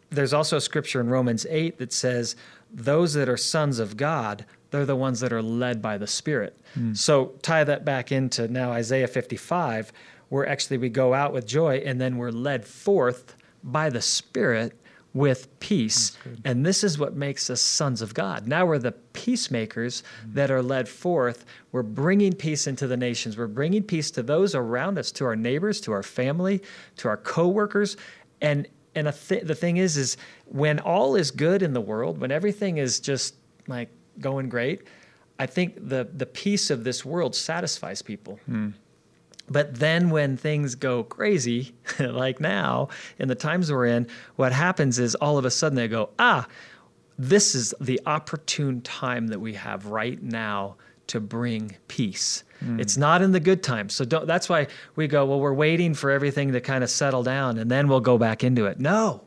there's 0.10 0.34
also 0.34 0.58
a 0.58 0.62
scripture 0.62 1.02
in 1.02 1.10
Romans 1.10 1.46
8 1.50 1.78
that 1.80 1.92
says, 1.92 2.36
Those 2.72 3.14
that 3.14 3.28
are 3.28 3.38
sons 3.38 3.80
of 3.80 3.98
God, 3.98 4.46
they're 4.72 4.86
the 4.86 4.96
ones 4.96 5.20
that 5.20 5.34
are 5.34 5.42
led 5.42 5.82
by 5.82 5.98
the 5.98 6.08
Spirit. 6.08 6.60
Mm. 6.78 6.98
So 6.98 7.34
tie 7.42 7.64
that 7.64 7.84
back 7.84 8.12
into 8.12 8.48
now 8.48 8.72
Isaiah 8.72 9.08
55, 9.08 9.92
where 10.30 10.48
actually 10.48 10.78
we 10.78 10.90
go 10.90 11.14
out 11.14 11.34
with 11.34 11.46
joy 11.46 11.84
and 11.86 12.00
then 12.00 12.18
we're 12.18 12.32
led 12.32 12.66
forth 12.66 13.36
by 13.64 13.90
the 13.90 14.02
Spirit 14.02 14.80
with 15.14 15.60
peace. 15.60 16.18
And 16.44 16.66
this 16.66 16.84
is 16.84 16.98
what 16.98 17.16
makes 17.16 17.50
us 17.50 17.62
sons 17.62 18.02
of 18.02 18.14
God. 18.14 18.48
Now 18.48 18.66
we're 18.66 18.80
the 18.80 18.92
peacemakers 18.92 20.02
mm-hmm. 20.02 20.34
that 20.34 20.50
are 20.50 20.64
led 20.64 20.90
forth. 20.90 21.46
We're 21.72 21.84
bringing 21.84 22.34
peace 22.34 22.66
into 22.66 22.88
the 22.88 22.98
nations. 22.98 23.38
We're 23.38 23.48
bringing 23.48 23.84
peace 23.84 24.10
to 24.12 24.24
those 24.24 24.56
around 24.56 24.98
us, 24.98 25.12
to 25.14 25.26
our 25.26 25.36
neighbors, 25.36 25.80
to 25.82 25.92
our 25.92 26.04
family, 26.04 26.62
to 26.98 27.08
our 27.08 27.18
coworkers. 27.18 27.96
And 28.42 28.68
and 28.96 29.12
th- 29.28 29.44
the 29.44 29.56
thing 29.56 29.78
is 29.78 29.98
is 29.98 30.18
when 30.46 30.80
all 30.80 31.16
is 31.16 31.32
good 31.32 31.62
in 31.62 31.74
the 31.74 31.82
world, 31.82 32.20
when 32.20 32.32
everything 32.32 32.78
is 32.78 33.00
just 33.00 33.36
like 33.68 33.90
going 34.20 34.50
great, 34.50 34.84
I 35.40 35.46
think 35.46 35.90
the 35.90 36.08
the 36.12 36.26
peace 36.26 36.70
of 36.70 36.84
this 36.84 37.06
world 37.06 37.36
satisfies 37.36 38.02
people. 38.02 38.40
Mm. 38.50 38.74
But 39.50 39.76
then 39.76 40.10
when 40.10 40.38
things 40.38 40.76
go 40.76 41.04
crazy, 41.04 41.76
like 42.00 42.40
now 42.40 42.90
in 43.20 43.28
the 43.28 43.36
times 43.36 43.72
we're 43.72 43.88
in, 43.88 44.08
what 44.36 44.52
happens 44.52 45.00
is 45.00 45.16
all 45.16 45.38
of 45.38 45.46
a 45.46 45.52
sudden 45.52 45.76
they 45.76 45.88
go, 45.88 46.10
ah, 46.18 46.48
this 47.18 47.54
is 47.54 47.74
the 47.80 48.00
opportune 48.06 48.82
time 48.82 49.28
that 49.28 49.40
we 49.40 49.54
have 49.54 49.88
right 49.88 50.22
now 50.22 50.76
to 51.08 51.20
bring 51.20 51.76
peace. 51.88 52.44
Mm. 52.64 52.80
It's 52.80 52.98
not 52.98 53.22
in 53.22 53.34
the 53.34 53.40
good 53.40 53.62
times. 53.62 53.94
So 53.94 54.06
that's 54.06 54.48
why 54.48 54.68
we 54.96 55.08
go, 55.08 55.26
well, 55.26 55.40
we're 55.40 55.54
waiting 55.54 55.94
for 55.94 56.10
everything 56.10 56.54
to 56.54 56.62
kind 56.62 56.84
of 56.84 56.90
settle 56.90 57.22
down 57.22 57.58
and 57.58 57.70
then 57.70 57.88
we'll 57.88 58.00
go 58.00 58.18
back 58.18 58.44
into 58.44 58.66
it. 58.66 58.80
No 58.80 59.24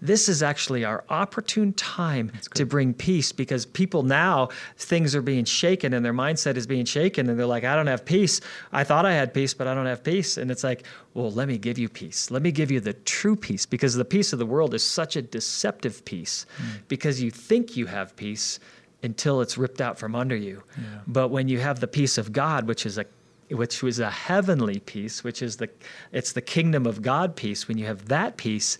this 0.00 0.28
is 0.28 0.42
actually 0.42 0.84
our 0.84 1.04
opportune 1.08 1.72
time 1.72 2.30
to 2.54 2.64
bring 2.64 2.94
peace 2.94 3.32
because 3.32 3.66
people 3.66 4.02
now 4.02 4.48
things 4.76 5.14
are 5.14 5.22
being 5.22 5.44
shaken 5.44 5.92
and 5.92 6.04
their 6.04 6.12
mindset 6.12 6.56
is 6.56 6.66
being 6.66 6.84
shaken 6.84 7.28
and 7.28 7.38
they're 7.38 7.46
like 7.46 7.64
i 7.64 7.74
don't 7.74 7.86
have 7.86 8.04
peace. 8.04 8.40
I 8.72 8.84
thought 8.84 9.06
i 9.06 9.12
had 9.12 9.34
peace 9.34 9.54
but 9.54 9.66
i 9.66 9.74
don't 9.74 9.86
have 9.86 10.04
peace. 10.04 10.36
And 10.36 10.50
it's 10.50 10.64
like 10.64 10.84
well 11.14 11.30
let 11.30 11.48
me 11.48 11.58
give 11.58 11.78
you 11.78 11.88
peace. 11.88 12.30
Let 12.30 12.42
me 12.42 12.52
give 12.52 12.70
you 12.70 12.80
the 12.80 12.92
true 12.92 13.36
peace 13.36 13.66
because 13.66 13.94
the 13.94 14.04
peace 14.04 14.32
of 14.32 14.38
the 14.38 14.46
world 14.46 14.74
is 14.74 14.84
such 14.84 15.16
a 15.16 15.22
deceptive 15.22 16.04
peace 16.04 16.46
mm. 16.58 16.80
because 16.88 17.22
you 17.22 17.30
think 17.30 17.76
you 17.76 17.86
have 17.86 18.14
peace 18.16 18.60
until 19.02 19.40
it's 19.40 19.56
ripped 19.56 19.80
out 19.80 19.98
from 19.98 20.14
under 20.14 20.36
you. 20.36 20.62
Yeah. 20.76 21.00
but 21.06 21.28
when 21.28 21.48
you 21.48 21.60
have 21.60 21.80
the 21.80 21.88
peace 21.88 22.18
of 22.18 22.32
god 22.32 22.68
which 22.68 22.86
is 22.86 22.98
a 22.98 23.06
which 23.50 23.82
was 23.82 23.98
a 23.98 24.10
heavenly 24.10 24.78
peace 24.78 25.24
which 25.24 25.42
is 25.42 25.56
the 25.56 25.68
it's 26.12 26.32
the 26.32 26.42
kingdom 26.42 26.86
of 26.86 27.02
god 27.02 27.34
peace 27.34 27.66
when 27.66 27.78
you 27.78 27.86
have 27.86 28.08
that 28.08 28.36
peace 28.36 28.78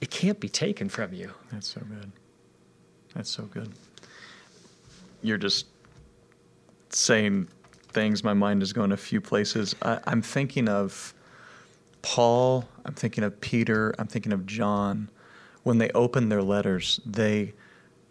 it 0.00 0.10
can't 0.10 0.40
be 0.40 0.48
taken 0.48 0.88
from 0.88 1.12
you. 1.12 1.32
That's 1.52 1.68
so 1.68 1.80
good. 1.80 2.10
That's 3.14 3.30
so 3.30 3.44
good. 3.44 3.72
You're 5.22 5.38
just 5.38 5.66
saying 6.90 7.48
things. 7.92 8.24
My 8.24 8.34
mind 8.34 8.62
is 8.62 8.72
going 8.72 8.92
a 8.92 8.96
few 8.96 9.20
places. 9.20 9.74
I, 9.82 10.00
I'm 10.06 10.22
thinking 10.22 10.68
of 10.68 11.12
Paul. 12.02 12.66
I'm 12.84 12.94
thinking 12.94 13.24
of 13.24 13.38
Peter. 13.40 13.94
I'm 13.98 14.06
thinking 14.06 14.32
of 14.32 14.46
John. 14.46 15.10
When 15.64 15.78
they 15.78 15.90
opened 15.90 16.32
their 16.32 16.42
letters, 16.42 17.00
they 17.04 17.52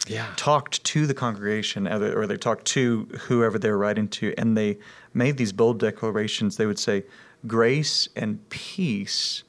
yeah. 0.08 0.28
talked 0.36 0.84
to 0.84 1.08
the 1.08 1.16
congregation 1.16 1.88
or 1.88 2.28
they 2.28 2.38
talked 2.38 2.66
to 2.66 3.06
whoever 3.22 3.58
they 3.58 3.72
were 3.72 3.78
writing 3.78 4.08
to, 4.10 4.34
and 4.38 4.56
they 4.56 4.78
made 5.14 5.38
these 5.38 5.52
bold 5.52 5.80
declarations. 5.80 6.58
They 6.58 6.68
would 6.68 6.80
say, 6.80 7.04
Grace 7.48 8.10
and 8.16 8.48
peace, 8.50 9.44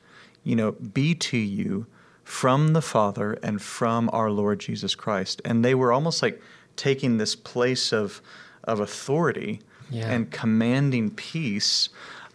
you 0.44 0.56
know, 0.56 0.72
be 0.72 1.14
to 1.16 1.36
you 1.36 1.86
from 2.30 2.74
the 2.74 2.80
Father 2.80 3.36
and 3.42 3.60
from 3.60 4.08
our 4.12 4.30
Lord 4.30 4.60
Jesus 4.60 4.94
Christ. 4.94 5.42
And 5.44 5.64
they 5.64 5.74
were 5.74 5.92
almost 5.92 6.22
like 6.22 6.40
taking 6.76 7.18
this 7.18 7.34
place 7.34 7.92
of, 7.92 8.22
of 8.62 8.78
authority 8.78 9.60
yeah. 9.90 10.08
and 10.08 10.30
commanding 10.30 11.10
peace 11.10 11.88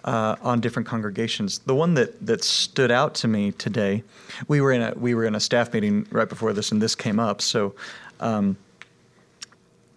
uh, 0.04 0.36
on 0.42 0.60
different 0.60 0.86
congregations. 0.86 1.60
The 1.60 1.74
one 1.74 1.94
that, 1.94 2.26
that 2.26 2.44
stood 2.44 2.92
out 2.92 3.16
to 3.16 3.30
me 3.30 3.54
today, 3.54 4.04
we 4.50 4.60
were 4.60 4.74
in 4.74 4.82
a 4.82 4.94
we 4.98 5.16
were 5.16 5.24
in 5.24 5.34
a 5.34 5.40
staff 5.40 5.74
meeting 5.74 6.06
right 6.12 6.28
before 6.28 6.52
this, 6.52 6.74
and 6.74 6.82
this 6.82 6.94
came 6.94 7.18
up. 7.18 7.42
So, 7.42 7.74
um, 8.20 8.58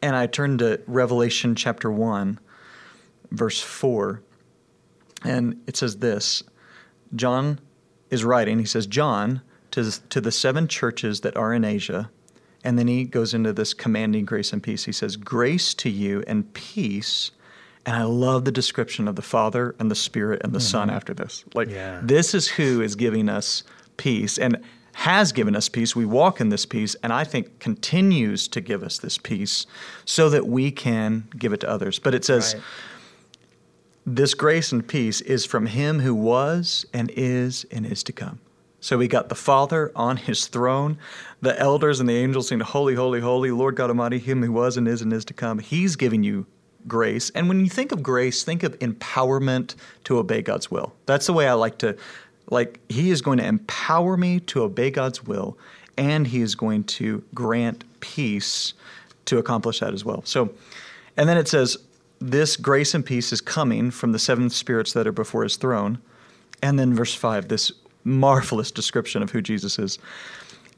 and 0.01 0.15
I 0.15 0.29
turned 0.29 0.61
to 0.61 0.81
Revelation 0.87 1.57
chapter 1.57 1.91
one, 1.91 2.39
verse 3.33 3.61
four, 3.61 4.23
and 5.25 5.61
it 5.67 5.77
says 5.77 5.97
this: 5.97 6.45
John 7.17 7.59
is 8.11 8.25
writing. 8.25 8.61
He 8.61 8.65
says, 8.65 8.87
John, 8.87 9.43
to, 9.72 10.09
to 10.09 10.20
the 10.20 10.33
seven 10.33 10.68
churches 10.68 11.20
that 11.20 11.37
are 11.37 11.52
in 11.52 11.64
Asia. 11.64 12.11
And 12.64 12.78
then 12.78 12.88
he 12.88 13.04
goes 13.04 13.35
into 13.35 13.52
this 13.52 13.72
commanding 13.74 14.24
grace 14.24 14.52
and 14.52 14.62
peace. 14.62 14.85
He 14.85 14.92
says, 14.92 15.16
Grace 15.16 15.74
to 15.74 15.90
you 15.90 16.24
and 16.26 16.52
peace. 16.54 17.31
And 17.87 17.96
I 17.96 18.02
love 18.02 18.44
the 18.44 18.52
description 18.52 19.09
of 19.09 19.16
the 19.16 19.22
Father 19.22 19.74
and 19.78 19.90
the 19.90 19.94
Spirit 19.94 20.42
and 20.44 20.52
the 20.52 20.59
mm-hmm. 20.59 20.66
Son 20.66 20.90
after 20.90 21.14
this. 21.14 21.44
Like, 21.54 21.70
yeah. 21.70 22.00
this 22.02 22.35
is 22.35 22.48
who 22.48 22.83
is 22.83 22.96
giving 22.96 23.28
us 23.28 23.62
peace 23.96 24.38
and 24.38 24.62
has 24.94 25.33
given 25.33 25.54
us 25.54 25.68
peace. 25.68 25.94
We 25.94 26.04
walk 26.04 26.40
in 26.40 26.48
this 26.48 26.66
peace, 26.66 26.96
and 27.02 27.12
I 27.12 27.22
think 27.22 27.61
continues 27.61 28.48
to 28.48 28.61
give 28.61 28.83
us 28.83 28.98
this 28.98 29.16
peace 29.16 29.64
so 30.04 30.28
that 30.28 30.46
we 30.46 30.72
can 30.72 31.28
give 31.38 31.52
it 31.52 31.61
to 31.61 31.70
others. 31.70 31.98
But 31.98 32.14
it 32.14 32.24
says, 32.24 32.54
right. 32.54 32.62
This 34.11 34.33
grace 34.33 34.72
and 34.72 34.88
peace 34.88 35.20
is 35.20 35.44
from 35.44 35.66
him 35.66 36.00
who 36.00 36.14
was 36.14 36.87
and 36.94 37.12
is 37.14 37.66
and 37.70 37.85
is 37.85 38.02
to 38.04 38.12
come. 38.12 38.40
So 38.81 38.97
we 38.97 39.09
got 39.09 39.29
the 39.29 39.35
Father 39.35 39.91
on 39.97 40.17
his 40.17 40.47
throne, 40.47 40.99
the 41.41 41.59
elders 41.59 41.99
and 41.99 42.09
the 42.09 42.17
angels 42.17 42.49
saying, 42.49 42.61
Holy, 42.61 42.95
holy, 42.95 43.21
holy, 43.21 43.51
Lord 43.51 43.75
God 43.75 43.91
Almighty, 43.91 44.19
him 44.19 44.43
who 44.43 44.53
was 44.53 44.77
and 44.77 44.87
is 44.87 45.03
and 45.03 45.12
is 45.12 45.25
to 45.27 45.35
come. 45.35 45.59
He's 45.59 45.97
giving 45.97 46.23
you 46.23 46.47
grace. 46.87 47.31
And 47.31 47.49
when 47.49 47.61
you 47.61 47.71
think 47.71 47.93
of 47.93 48.03
grace, 48.03 48.45
think 48.45 48.62
of 48.62 48.79
empowerment 48.79 49.75
to 50.05 50.19
obey 50.19 50.43
God's 50.43 50.71
will. 50.71 50.95
That's 51.07 51.27
the 51.27 51.33
way 51.33 51.49
I 51.49 51.55
like 51.55 51.79
to, 51.79 51.97
like, 52.51 52.81
He 52.88 53.11
is 53.11 53.21
going 53.21 53.38
to 53.38 53.47
empower 53.47 54.17
me 54.17 54.41
to 54.41 54.62
obey 54.62 54.91
God's 54.91 55.25
will, 55.25 55.59
and 55.97 56.27
He 56.27 56.41
is 56.41 56.55
going 56.55 56.85
to 56.85 57.25
grant 57.35 57.85
peace 58.01 58.75
to 59.25 59.38
accomplish 59.38 59.81
that 59.81 59.93
as 59.93 60.05
well. 60.05 60.23
So, 60.25 60.55
and 61.17 61.29
then 61.29 61.37
it 61.37 61.49
says, 61.49 61.77
This 62.21 62.57
grace 62.57 62.95
and 62.95 63.05
peace 63.05 63.33
is 63.33 63.41
coming 63.41 63.91
from 63.91 64.12
the 64.12 64.19
seven 64.19 64.51
spirits 64.51 64.93
that 64.93 65.07
are 65.07 65.12
before 65.12 65.43
His 65.43 65.57
throne. 65.57 65.99
And 66.62 66.79
then 66.79 66.95
verse 66.95 67.14
5, 67.14 67.49
this 67.49 67.73
marvelous 68.05 68.71
description 68.71 69.23
of 69.23 69.31
who 69.31 69.43
Jesus 69.43 69.79
is. 69.79 69.99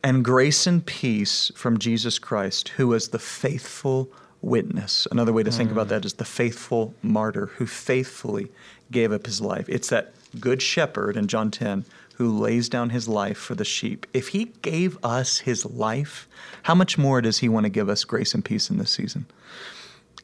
And 0.02 0.24
grace 0.24 0.66
and 0.66 0.84
peace 0.84 1.52
from 1.54 1.78
Jesus 1.78 2.18
Christ, 2.18 2.68
who 2.70 2.88
was 2.88 3.08
the 3.08 3.18
faithful 3.18 4.10
witness. 4.42 5.06
Another 5.10 5.32
way 5.32 5.42
to 5.42 5.50
think 5.50 5.70
about 5.70 5.86
mm. 5.86 5.90
that 5.90 6.04
is 6.04 6.14
the 6.14 6.24
faithful 6.24 6.94
martyr 7.02 7.46
who 7.56 7.66
faithfully 7.66 8.50
gave 8.90 9.12
up 9.12 9.26
his 9.26 9.40
life. 9.40 9.68
It's 9.68 9.90
that 9.90 10.14
good 10.38 10.62
shepherd 10.62 11.16
in 11.16 11.26
John 11.26 11.50
10 11.50 11.84
who 12.14 12.38
lays 12.38 12.68
down 12.68 12.90
his 12.90 13.08
life 13.08 13.38
for 13.38 13.54
the 13.54 13.64
sheep. 13.64 14.06
If 14.12 14.28
he 14.28 14.46
gave 14.62 15.02
us 15.02 15.38
his 15.38 15.64
life, 15.64 16.28
how 16.64 16.74
much 16.74 16.98
more 16.98 17.22
does 17.22 17.38
he 17.38 17.48
want 17.48 17.64
to 17.64 17.70
give 17.70 17.88
us 17.88 18.04
grace 18.04 18.34
and 18.34 18.44
peace 18.44 18.68
in 18.68 18.76
this 18.76 18.90
season? 18.90 19.24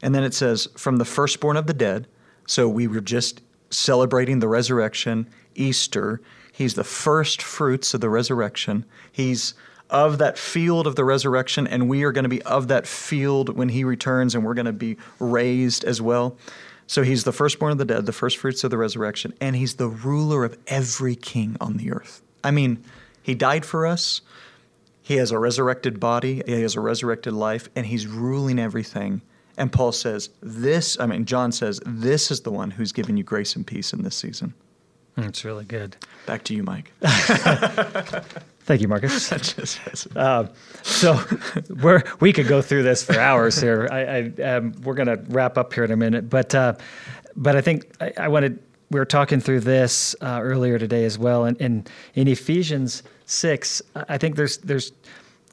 And 0.03 0.15
then 0.15 0.23
it 0.23 0.35
says, 0.35 0.69
from 0.77 0.99
the 0.99 1.07
firstborn 1.07 1.57
of 1.57 1.67
the 1.67 1.73
dead. 1.73 2.07
So 2.47 2.69
we 2.69 2.87
were 2.87 3.01
just 3.01 3.41
celebrating 3.71 4.41
the 4.41 4.49
resurrection, 4.49 5.27
Easter. 5.55 6.21
He's 6.57 6.73
the 6.73 6.85
first 6.85 7.43
fruits 7.43 7.93
of 7.93 8.01
the 8.01 8.09
resurrection. 8.09 8.87
He's 9.13 9.53
of 9.91 10.17
that 10.17 10.39
field 10.39 10.87
of 10.87 10.97
the 10.97 11.05
resurrection, 11.05 11.67
and 11.67 11.87
we 11.87 12.03
are 12.03 12.13
going 12.13 12.23
to 12.23 12.31
be 12.31 12.41
of 12.43 12.69
that 12.69 12.87
field 12.87 13.55
when 13.55 13.69
he 13.69 13.85
returns, 13.85 14.35
and 14.35 14.43
we're 14.43 14.55
going 14.55 14.65
to 14.65 14.73
be 14.73 14.97
raised 15.19 15.85
as 15.85 16.01
well. 16.01 16.35
So 16.87 17.03
he's 17.03 17.25
the 17.25 17.33
firstborn 17.33 17.73
of 17.73 17.79
the 17.79 17.85
dead, 17.85 18.07
the 18.07 18.13
first 18.13 18.39
fruits 18.39 18.65
of 18.65 18.71
the 18.71 18.79
resurrection, 18.79 19.35
and 19.39 19.55
he's 19.55 19.75
the 19.75 19.89
ruler 19.89 20.47
of 20.47 20.57
every 20.67 21.15
king 21.15 21.59
on 21.61 21.77
the 21.77 21.93
earth. 21.93 22.23
I 22.43 22.53
mean, 22.53 22.83
he 23.23 23.35
died 23.35 23.67
for 23.67 23.87
us. 23.87 24.23
He 25.03 25.17
has 25.17 25.33
a 25.33 25.39
resurrected 25.39 26.01
body, 26.01 26.43
he 26.47 26.63
has 26.63 26.75
a 26.75 26.81
resurrected 26.81 27.35
life, 27.35 27.69
and 27.77 27.85
he's 27.85 28.07
ruling 28.07 28.59
everything. 28.59 29.21
And 29.59 29.71
Paul 29.71 29.93
says, 29.93 30.31
This, 30.41 30.99
I 30.99 31.05
mean, 31.05 31.27
John 31.27 31.53
says, 31.53 31.83
this 31.85 32.31
is 32.31 32.41
the 32.41 32.51
one 32.51 32.71
who's 32.71 32.93
given 32.93 33.19
you 33.19 33.25
grace 33.25 33.57
and 33.57 33.67
peace 33.67 33.93
in 33.93 34.05
this 34.05 34.17
season. 34.17 34.55
That's 35.17 35.45
really 35.45 35.65
good. 35.65 35.97
Back 36.27 36.45
to 36.45 36.55
you, 36.55 36.63
Mike. 36.63 36.93
Thank 38.67 38.81
you, 38.81 38.89
Marcus. 38.89 39.31
uh, 40.17 40.49
so 40.83 41.21
we're 41.83 42.03
we 42.21 42.33
could 42.33 42.49
go 42.49 42.61
through 42.61 42.83
this 42.83 43.03
for 43.03 43.19
hours 43.19 43.61
here. 43.61 43.89
I, 43.91 44.33
I 44.41 44.43
um, 44.43 44.73
we're 44.83 44.95
going 44.95 45.07
to 45.07 45.23
wrap 45.29 45.57
up 45.57 45.73
here 45.73 45.85
in 45.85 45.93
a 45.93 45.97
minute, 45.97 46.29
but 46.29 46.55
uh, 46.55 46.75
but 47.37 47.55
I 47.55 47.61
think 47.61 47.87
I, 48.01 48.13
I, 48.19 48.29
wanted 48.29 48.59
we 48.91 48.99
were 48.99 49.05
talking 49.07 49.41
through 49.41 49.61
this 49.61 50.17
uh, 50.21 50.41
earlier 50.43 50.79
today 50.79 51.05
as 51.05 51.17
well, 51.17 51.45
and 51.45 51.57
in 51.59 51.87
in 52.15 52.27
Ephesians 52.27 53.05
six, 53.25 53.81
I 53.95 54.19
think 54.19 54.35
there's 54.35 54.59
there's 54.59 54.93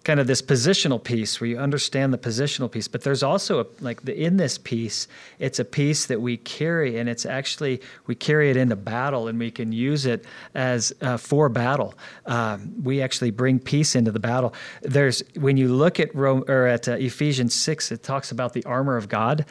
kind 0.04 0.20
of 0.20 0.28
this 0.28 0.42
positional 0.42 1.02
piece 1.02 1.40
where 1.40 1.50
you 1.50 1.58
understand 1.58 2.14
the 2.14 2.18
positional 2.18 2.70
piece 2.70 2.88
but 2.88 3.02
there's 3.02 3.24
also 3.24 3.62
a, 3.62 3.66
like 3.80 4.02
the, 4.04 4.16
in 4.16 4.38
this 4.38 4.58
piece 4.58 5.08
it's 5.40 5.60
a 5.60 5.66
piece 5.66 6.08
that 6.08 6.22
we 6.22 6.38
carry 6.38 6.98
and 6.98 7.10
it's 7.10 7.26
actually 7.26 7.82
we 8.08 8.16
carry 8.16 8.50
it 8.50 8.58
into 8.58 8.76
battle 8.76 9.28
and 9.28 9.40
we 9.40 9.52
can 9.52 9.72
use 9.72 10.06
it 10.06 10.26
as 10.56 10.94
uh, 11.02 11.18
for 11.18 11.50
battle. 11.50 11.94
Um, 12.26 12.74
we 12.84 13.02
actually 13.02 13.32
bring 13.32 13.60
peace 13.60 13.96
into 13.96 14.12
the 14.12 14.20
battle. 14.20 14.54
There's 14.82 15.24
when 15.36 15.58
you 15.58 15.74
look 15.74 16.00
at 16.00 16.14
Rome, 16.16 16.44
or 16.48 16.68
at 16.68 16.88
uh, 16.88 16.94
ephesians 16.94 17.54
6 17.54 17.92
it 17.92 18.04
talks 18.04 18.32
about 18.32 18.54
the 18.54 18.64
armor 18.66 18.98
of 18.98 19.10
god 19.10 19.46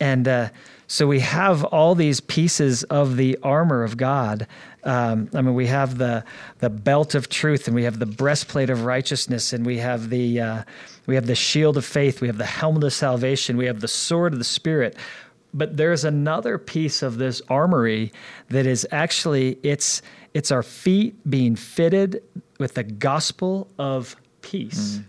and 0.00 0.26
uh, 0.26 0.48
so 0.86 1.06
we 1.06 1.20
have 1.20 1.64
all 1.64 1.94
these 1.94 2.20
pieces 2.20 2.82
of 2.84 3.16
the 3.16 3.38
armor 3.42 3.82
of 3.82 3.96
God. 3.96 4.46
Um, 4.84 5.30
I 5.34 5.40
mean, 5.40 5.54
we 5.54 5.66
have 5.66 5.98
the 5.98 6.24
the 6.58 6.70
belt 6.70 7.14
of 7.14 7.28
truth, 7.28 7.66
and 7.66 7.74
we 7.74 7.84
have 7.84 7.98
the 7.98 8.06
breastplate 8.06 8.70
of 8.70 8.84
righteousness, 8.84 9.52
and 9.52 9.64
we 9.64 9.78
have 9.78 10.10
the 10.10 10.40
uh, 10.40 10.62
we 11.06 11.14
have 11.14 11.26
the 11.26 11.34
shield 11.34 11.76
of 11.76 11.84
faith, 11.84 12.20
we 12.20 12.26
have 12.26 12.38
the 12.38 12.46
helmet 12.46 12.84
of 12.84 12.92
salvation, 12.92 13.56
we 13.56 13.66
have 13.66 13.80
the 13.80 13.88
sword 13.88 14.32
of 14.32 14.38
the 14.38 14.44
spirit. 14.44 14.96
But 15.54 15.76
there's 15.76 16.04
another 16.04 16.58
piece 16.58 17.02
of 17.02 17.18
this 17.18 17.40
armory 17.48 18.12
that 18.48 18.66
is 18.66 18.86
actually 18.90 19.58
it's 19.62 20.02
it's 20.34 20.50
our 20.50 20.62
feet 20.62 21.14
being 21.30 21.56
fitted 21.56 22.22
with 22.58 22.74
the 22.74 22.82
gospel 22.82 23.68
of 23.78 24.16
peace. 24.42 24.98
Mm 24.98 25.04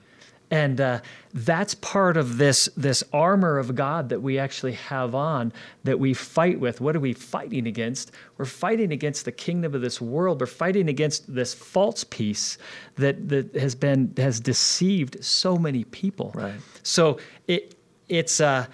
and 0.51 0.79
uh, 0.79 0.99
that's 1.33 1.75
part 1.75 2.17
of 2.17 2.37
this 2.37 2.69
this 2.77 3.03
armor 3.11 3.57
of 3.57 3.75
God 3.75 4.09
that 4.09 4.21
we 4.21 4.37
actually 4.37 4.73
have 4.73 5.15
on 5.15 5.51
that 5.83 5.99
we 5.99 6.13
fight 6.13 6.59
with. 6.59 6.81
What 6.81 6.95
are 6.95 6.99
we 6.99 7.13
fighting 7.13 7.67
against? 7.67 8.11
We're 8.37 8.45
fighting 8.45 8.91
against 8.91 9.25
the 9.25 9.31
kingdom 9.31 9.73
of 9.73 9.81
this 9.81 9.99
world. 9.99 10.39
We're 10.39 10.47
fighting 10.47 10.87
against 10.87 11.33
this 11.33 11.53
false 11.53 12.03
peace 12.03 12.57
that 12.95 13.29
that 13.29 13.55
has 13.55 13.75
been 13.75 14.13
has 14.17 14.39
deceived 14.39 15.23
so 15.23 15.57
many 15.57 15.83
people. 15.85 16.31
Right. 16.35 16.59
So 16.83 17.19
it 17.47 17.75
it's 18.07 18.39
uh 18.39 18.67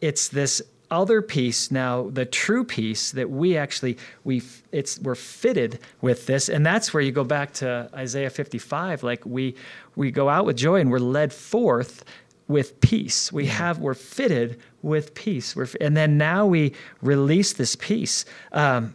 it's 0.00 0.28
this 0.28 0.62
other 0.90 1.20
piece 1.20 1.70
now 1.70 2.08
the 2.10 2.24
true 2.24 2.64
peace 2.64 3.12
that 3.12 3.28
we 3.28 3.56
actually 3.56 3.98
we 4.24 4.42
it's 4.72 4.98
we're 5.00 5.14
fitted 5.14 5.78
with 6.00 6.26
this 6.26 6.48
and 6.48 6.64
that's 6.64 6.94
where 6.94 7.02
you 7.02 7.12
go 7.12 7.24
back 7.24 7.52
to 7.52 7.90
Isaiah 7.94 8.30
55 8.30 9.02
like 9.02 9.24
we 9.26 9.54
we 9.98 10.10
go 10.10 10.28
out 10.28 10.46
with 10.46 10.56
joy 10.56 10.80
and 10.80 10.90
we're 10.90 10.98
led 10.98 11.32
forth 11.32 12.04
with 12.46 12.80
peace 12.80 13.32
we 13.32 13.46
have 13.46 13.78
we're 13.78 13.94
fitted 13.94 14.58
with 14.82 15.12
peace 15.14 15.54
we're, 15.54 15.68
and 15.80 15.96
then 15.96 16.16
now 16.16 16.46
we 16.46 16.72
release 17.02 17.52
this 17.54 17.76
peace 17.76 18.24
um, 18.52 18.94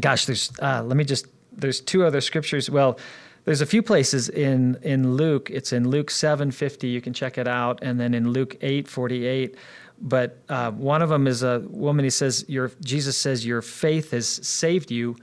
gosh 0.00 0.26
there's 0.26 0.52
uh, 0.60 0.82
let 0.84 0.96
me 0.96 1.04
just 1.04 1.26
there's 1.52 1.80
two 1.80 2.04
other 2.04 2.20
scriptures 2.20 2.68
well 2.68 2.98
there's 3.44 3.60
a 3.60 3.66
few 3.66 3.82
places 3.82 4.28
in 4.28 4.76
in 4.82 5.14
Luke 5.14 5.48
it's 5.50 5.72
in 5.72 5.88
Luke 5.88 6.10
750 6.10 6.88
you 6.88 7.00
can 7.00 7.14
check 7.14 7.38
it 7.38 7.48
out 7.48 7.78
and 7.82 7.98
then 7.98 8.12
in 8.12 8.30
Luke 8.30 8.56
848 8.60 9.56
but 10.00 10.38
uh, 10.48 10.70
one 10.72 11.02
of 11.02 11.08
them 11.08 11.26
is 11.26 11.42
a 11.42 11.60
woman. 11.68 12.04
He 12.04 12.10
says, 12.10 12.44
"Your 12.48 12.70
Jesus 12.82 13.16
says 13.16 13.46
your 13.46 13.62
faith 13.62 14.10
has 14.10 14.26
saved 14.26 14.90
you. 14.90 15.16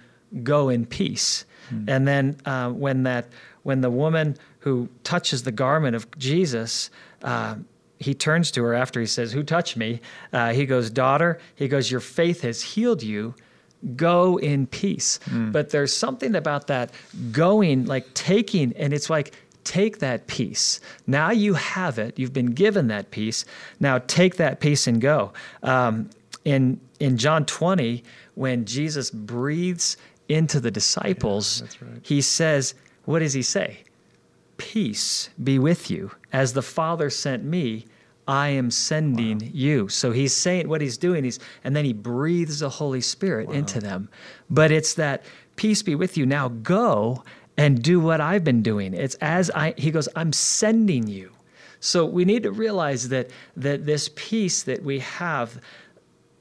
Go 0.44 0.70
in 0.70 0.86
peace." 0.86 1.46
Mm. 1.72 1.86
And 1.88 2.08
then 2.08 2.38
uh, 2.46 2.70
when 2.70 3.04
that 3.04 3.28
when 3.64 3.82
the 3.82 3.90
woman 3.90 4.38
who 4.62 4.88
touches 5.04 5.44
the 5.44 5.52
garment 5.52 5.96
of 5.96 6.08
Jesus, 6.18 6.90
uh, 7.24 7.56
he 8.00 8.14
turns 8.16 8.50
to 8.52 8.64
her 8.64 8.74
after 8.74 9.00
he 9.00 9.06
says, 9.06 9.32
"Who 9.32 9.44
touched 9.44 9.78
me?" 9.78 10.02
Uh, 10.34 10.54
he 10.54 10.66
goes, 10.66 10.90
"Daughter." 10.90 11.40
He 11.56 11.68
goes, 11.68 11.92
"Your 11.92 12.00
faith 12.00 12.42
has 12.42 12.62
healed 12.62 13.04
you." 13.04 13.36
Go 13.96 14.38
in 14.38 14.68
peace. 14.68 15.20
Mm. 15.26 15.52
But 15.52 15.72
there's 15.72 15.96
something 15.96 16.36
about 16.36 16.68
that 16.68 16.92
going, 17.32 17.86
like 17.86 18.14
taking, 18.14 18.74
and 18.74 18.94
it's 18.94 19.10
like 19.10 19.34
take 19.64 20.00
that 20.00 20.28
peace. 20.28 20.80
Now 21.08 21.32
you 21.32 21.56
have 21.56 21.98
it. 22.00 22.18
You've 22.18 22.34
been 22.34 22.54
given 22.54 22.88
that 22.88 23.12
peace. 23.12 23.46
Now 23.80 24.00
take 24.08 24.38
that 24.38 24.60
peace 24.60 24.88
and 24.88 25.02
go. 25.02 25.34
Um, 25.64 26.10
in 26.46 26.80
in 27.00 27.18
John 27.18 27.46
20, 27.46 28.04
when 28.36 28.66
Jesus 28.66 29.10
breathes 29.10 29.98
into 30.28 30.60
the 30.60 30.72
disciples, 30.72 31.62
yeah, 31.62 31.88
right. 31.88 32.00
he 32.04 32.22
says, 32.22 32.74
"What 33.06 33.20
does 33.20 33.34
he 33.34 33.42
say? 33.42 33.80
Peace 34.62 35.30
be 35.44 35.58
with 35.58 35.90
you. 35.90 36.12
As 36.32 36.54
the 36.54 36.62
Father 36.62 37.10
sent 37.10 37.44
me, 37.44 37.86
I 38.28 38.50
am 38.50 38.70
sending 38.70 39.40
wow. 39.40 39.50
you." 39.52 39.90
So 39.90 40.12
he's 40.12 40.36
saying 40.36 40.70
what 40.70 40.82
he's 40.82 40.98
doing. 40.98 41.24
He's 41.24 41.40
and 41.64 41.76
then 41.76 41.84
he 41.84 41.94
breathes 41.94 42.60
the 42.60 42.70
Holy 42.70 43.02
Spirit 43.02 43.48
wow. 43.48 43.56
into 43.56 43.80
them. 43.80 44.08
But 44.52 44.72
it's 44.72 44.94
that 44.94 45.26
peace 45.56 45.82
be 45.82 45.96
with 45.96 46.16
you. 46.16 46.28
Now 46.28 46.50
go 46.50 47.24
and 47.58 47.82
do 47.82 48.00
what 48.00 48.22
I've 48.22 48.44
been 48.44 48.62
doing. 48.62 48.94
It's 48.94 49.16
as 49.16 49.50
I, 49.52 49.74
he 49.78 49.92
goes, 49.92 50.08
I'm 50.16 50.32
sending 50.32 51.08
you. 51.08 51.32
So 51.80 52.06
we 52.06 52.26
need 52.26 52.44
to 52.44 52.52
realize 52.52 53.10
that, 53.10 53.32
that 53.58 53.86
this 53.86 54.10
peace 54.16 54.64
that 54.64 54.84
we 54.84 55.00
have 55.00 55.60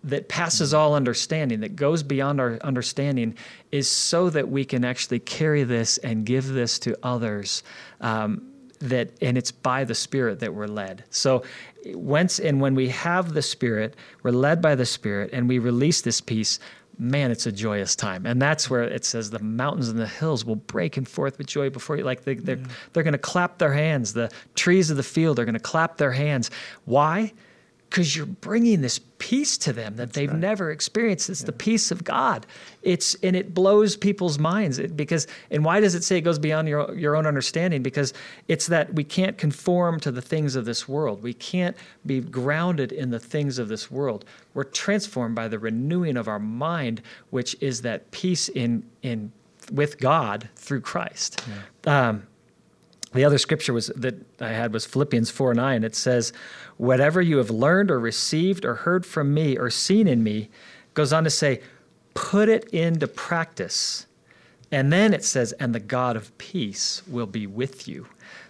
that 0.05 0.29
passes 0.29 0.73
all 0.73 0.95
understanding, 0.95 1.61
that 1.61 1.77
goes 1.77 2.03
beyond 2.03 2.41
our 2.41 2.59
understanding, 2.63 3.35
is 3.71 3.89
so 3.89 4.31
that 4.31 4.49
we 4.49 4.65
can 4.65 4.85
actually 4.85 5.19
carry 5.19 5.63
this 5.63 5.99
and 5.99 6.25
give 6.25 6.49
this 6.49 6.79
to 6.81 6.97
others. 7.03 7.63
Um, 8.01 8.47
that 8.81 9.11
and 9.21 9.37
it's 9.37 9.53
by 9.53 9.85
the 9.85 9.95
Spirit 9.95 10.41
that 10.41 10.55
we're 10.55 10.67
led. 10.67 11.05
So 11.11 11.45
once 11.89 12.39
and 12.39 12.63
when 12.63 12.75
we 12.75 12.89
have 12.89 13.35
the 13.35 13.43
Spirit, 13.43 13.95
we're 14.23 14.31
led 14.31 14.63
by 14.63 14.75
the 14.75 14.87
Spirit, 14.87 15.29
and 15.35 15.47
we 15.47 15.59
release 15.59 16.01
this 16.01 16.21
peace 16.21 16.59
man, 17.01 17.31
it's 17.31 17.47
a 17.47 17.53
joyous 17.53 17.97
time. 17.97 18.27
And 18.27 18.41
that's 18.41 18.69
where 18.69 18.83
it 18.83 19.07
says 19.07 19.31
the 19.31 19.39
mountains 19.39 19.89
and 19.89 19.99
the 19.99 20.07
hills 20.07 20.45
will 20.45 20.57
break 20.57 20.99
and 20.99 21.09
forth 21.09 21.39
with 21.39 21.47
joy 21.47 21.71
before 21.71 21.97
you. 21.97 22.05
Like 22.05 22.25
they, 22.25 22.35
they're, 22.35 22.59
yeah. 22.59 22.67
they're 22.93 23.03
going 23.03 23.13
to 23.13 23.19
clap 23.19 23.57
their 23.57 23.73
hands. 23.73 24.13
The 24.13 24.31
trees 24.55 24.91
of 24.91 24.99
the 24.99 25.03
field 25.03 25.39
are 25.39 25.47
going 25.47 25.55
to 25.55 25.61
clap 25.61 25.97
their 25.97 26.13
hands. 26.13 26.51
Why? 26.85 27.33
Because 27.91 28.17
you're 28.17 28.25
bringing 28.25 28.83
this 28.83 29.01
peace 29.19 29.59
to 29.59 29.73
them 29.73 29.97
that 29.97 30.07
That's 30.07 30.17
they've 30.17 30.31
right. 30.31 30.39
never 30.39 30.71
experienced. 30.71 31.29
It's 31.29 31.41
yeah. 31.41 31.47
the 31.47 31.53
peace 31.53 31.91
of 31.91 32.05
God. 32.05 32.47
It's 32.83 33.17
and 33.17 33.35
it 33.35 33.53
blows 33.53 33.97
people's 33.97 34.39
minds 34.39 34.79
it, 34.79 34.97
because 34.97 35.27
and 35.51 35.65
why 35.65 35.81
does 35.81 35.97
it 35.97 36.05
say 36.05 36.17
it 36.17 36.21
goes 36.21 36.39
beyond 36.39 36.69
your 36.69 36.95
your 36.97 37.17
own 37.17 37.27
understanding? 37.27 37.83
Because 37.83 38.15
it's 38.47 38.69
that 38.69 38.95
we 38.95 39.03
can't 39.03 39.37
conform 39.37 39.99
to 40.01 40.13
the 40.13 40.23
things 40.23 40.55
of 40.55 40.65
this 40.65 40.89
world. 40.89 41.23
We 41.23 41.35
can't 41.35 41.77
be 42.07 42.21
grounded 42.21 42.93
in 42.93 43.11
the 43.11 43.21
things 43.21 43.59
of 43.59 43.69
this 43.69 43.91
world. 43.91 44.25
We're 44.55 44.65
transformed 44.65 45.35
by 45.35 45.49
the 45.49 45.59
renewing 45.59 46.17
of 46.17 46.29
our 46.29 46.39
mind, 46.39 47.03
which 47.31 47.57
is 47.61 47.83
that 47.83 48.11
peace 48.13 48.49
in 48.49 48.85
in 49.03 49.33
with 49.73 49.99
God 49.99 50.49
through 50.55 50.81
Christ. 50.81 51.45
Yeah. 51.85 52.09
Um, 52.09 52.27
the 53.13 53.25
other 53.25 53.39
scripture 53.39 53.73
was 53.73 53.89
that 53.97 54.15
I 54.41 54.49
had 54.49 54.73
was 54.73 54.87
Philippians 54.87 55.31
4 55.31 55.55
9. 55.55 55.85
It 55.85 55.97
says, 55.97 56.33
Whatever 56.77 57.21
you 57.21 57.39
have 57.39 57.51
learned 57.51 57.91
or 57.91 57.99
received 57.99 58.65
or 58.65 58.75
heard 58.75 59.05
from 59.05 59.35
me 59.35 59.59
or 59.59 59.69
seen 59.71 60.07
in 60.07 60.23
me, 60.23 60.49
goes 60.95 61.13
on 61.13 61.25
to 61.25 61.31
say, 61.31 61.61
put 62.15 62.49
it 62.49 62.65
into 62.69 63.07
practice. 63.07 64.07
And 64.73 64.93
then 64.93 65.13
it 65.13 65.25
says, 65.25 65.53
and 65.53 65.75
the 65.75 65.81
God 65.81 66.17
of 66.17 66.37
peace 66.39 67.03
will 67.09 67.27
be 67.27 67.47
with 67.47 67.89
you. 67.89 68.07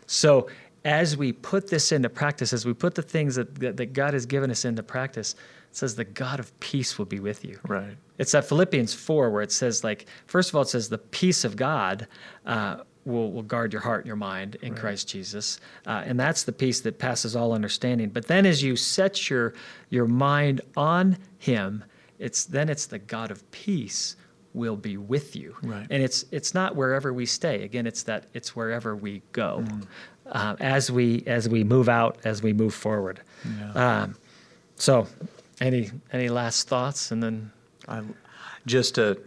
So 0.07 0.49
as 0.85 1.17
we 1.17 1.33
put 1.33 1.69
this 1.69 1.93
into 1.93 2.09
practice, 2.09 2.53
as 2.53 2.67
we 2.67 2.75
put 2.75 2.95
the 2.95 3.03
things 3.03 3.37
that, 3.37 3.55
that, 3.57 3.77
that 3.77 3.93
God 3.93 4.15
has 4.15 4.27
given 4.27 4.51
us 4.51 4.65
into 4.65 4.83
practice, 4.83 5.35
it 5.35 5.77
says 5.77 5.95
the 5.95 6.05
God 6.05 6.41
of 6.41 6.59
peace 6.61 6.99
will 6.99 7.07
be 7.07 7.21
with 7.21 7.45
you. 7.45 7.59
Right. 7.67 7.97
It's 8.19 8.33
that 8.33 8.45
Philippians 8.45 8.93
4 8.93 9.31
where 9.31 9.43
it 9.43 9.53
says, 9.53 9.85
like, 9.85 10.07
first 10.27 10.51
of 10.51 10.57
all, 10.57 10.63
it 10.63 10.69
says 10.69 10.89
the 10.89 10.99
peace 10.99 11.45
of 11.45 11.57
God 11.57 12.07
uh, 12.45 12.79
will, 13.05 13.33
will 13.33 13.43
guard 13.43 13.73
your 13.73 13.83
heart 13.83 14.01
and 14.01 14.07
your 14.07 14.17
mind 14.17 14.57
in 14.63 14.73
right. 14.73 14.81
Christ 14.81 15.09
Jesus. 15.09 15.61
Uh, 15.87 16.03
and 16.05 16.19
that's 16.19 16.45
the 16.45 16.53
peace 16.53 16.81
that 16.81 16.99
passes 16.99 17.35
all 17.35 17.53
understanding. 17.53 18.11
But 18.11 18.27
then 18.27 18.47
as 18.47 18.63
you 18.63 18.77
set 18.77 19.31
your, 19.31 19.55
your 19.89 20.07
mind 20.07 20.61
on 20.77 21.17
Him, 21.39 21.85
it's 22.19 22.45
then 22.45 22.69
it's 22.69 22.87
the 22.87 22.99
God 22.99 23.31
of 23.31 23.51
peace 23.51 24.17
will 24.53 24.77
be 24.77 24.97
with 24.97 25.37
you. 25.37 25.57
Right. 25.63 25.87
And 25.91 26.03
it's 26.03 26.25
it's 26.31 26.55
not 26.55 26.77
wherever 26.77 27.13
we 27.13 27.27
stay. 27.27 27.63
Again, 27.63 27.87
it's 27.87 28.03
that 28.05 28.27
it's 28.35 28.55
wherever 28.55 28.95
we 28.95 29.23
go. 29.33 29.65
Mm. 29.67 29.87
Uh, 30.27 30.57
as 30.61 30.93
we 30.93 31.25
as 31.27 31.49
we 31.49 31.65
move 31.65 31.89
out, 31.89 32.19
as 32.25 32.43
we 32.43 32.53
move 32.53 32.75
forward. 32.75 33.21
Yeah. 33.45 34.03
Um, 34.03 34.17
so, 34.77 35.07
any 35.61 35.91
any 36.13 36.29
last 36.29 36.69
thoughts, 36.69 37.11
and 37.11 37.23
then 37.23 37.51
I, 37.89 38.03
just 38.67 38.95
to 38.97 39.19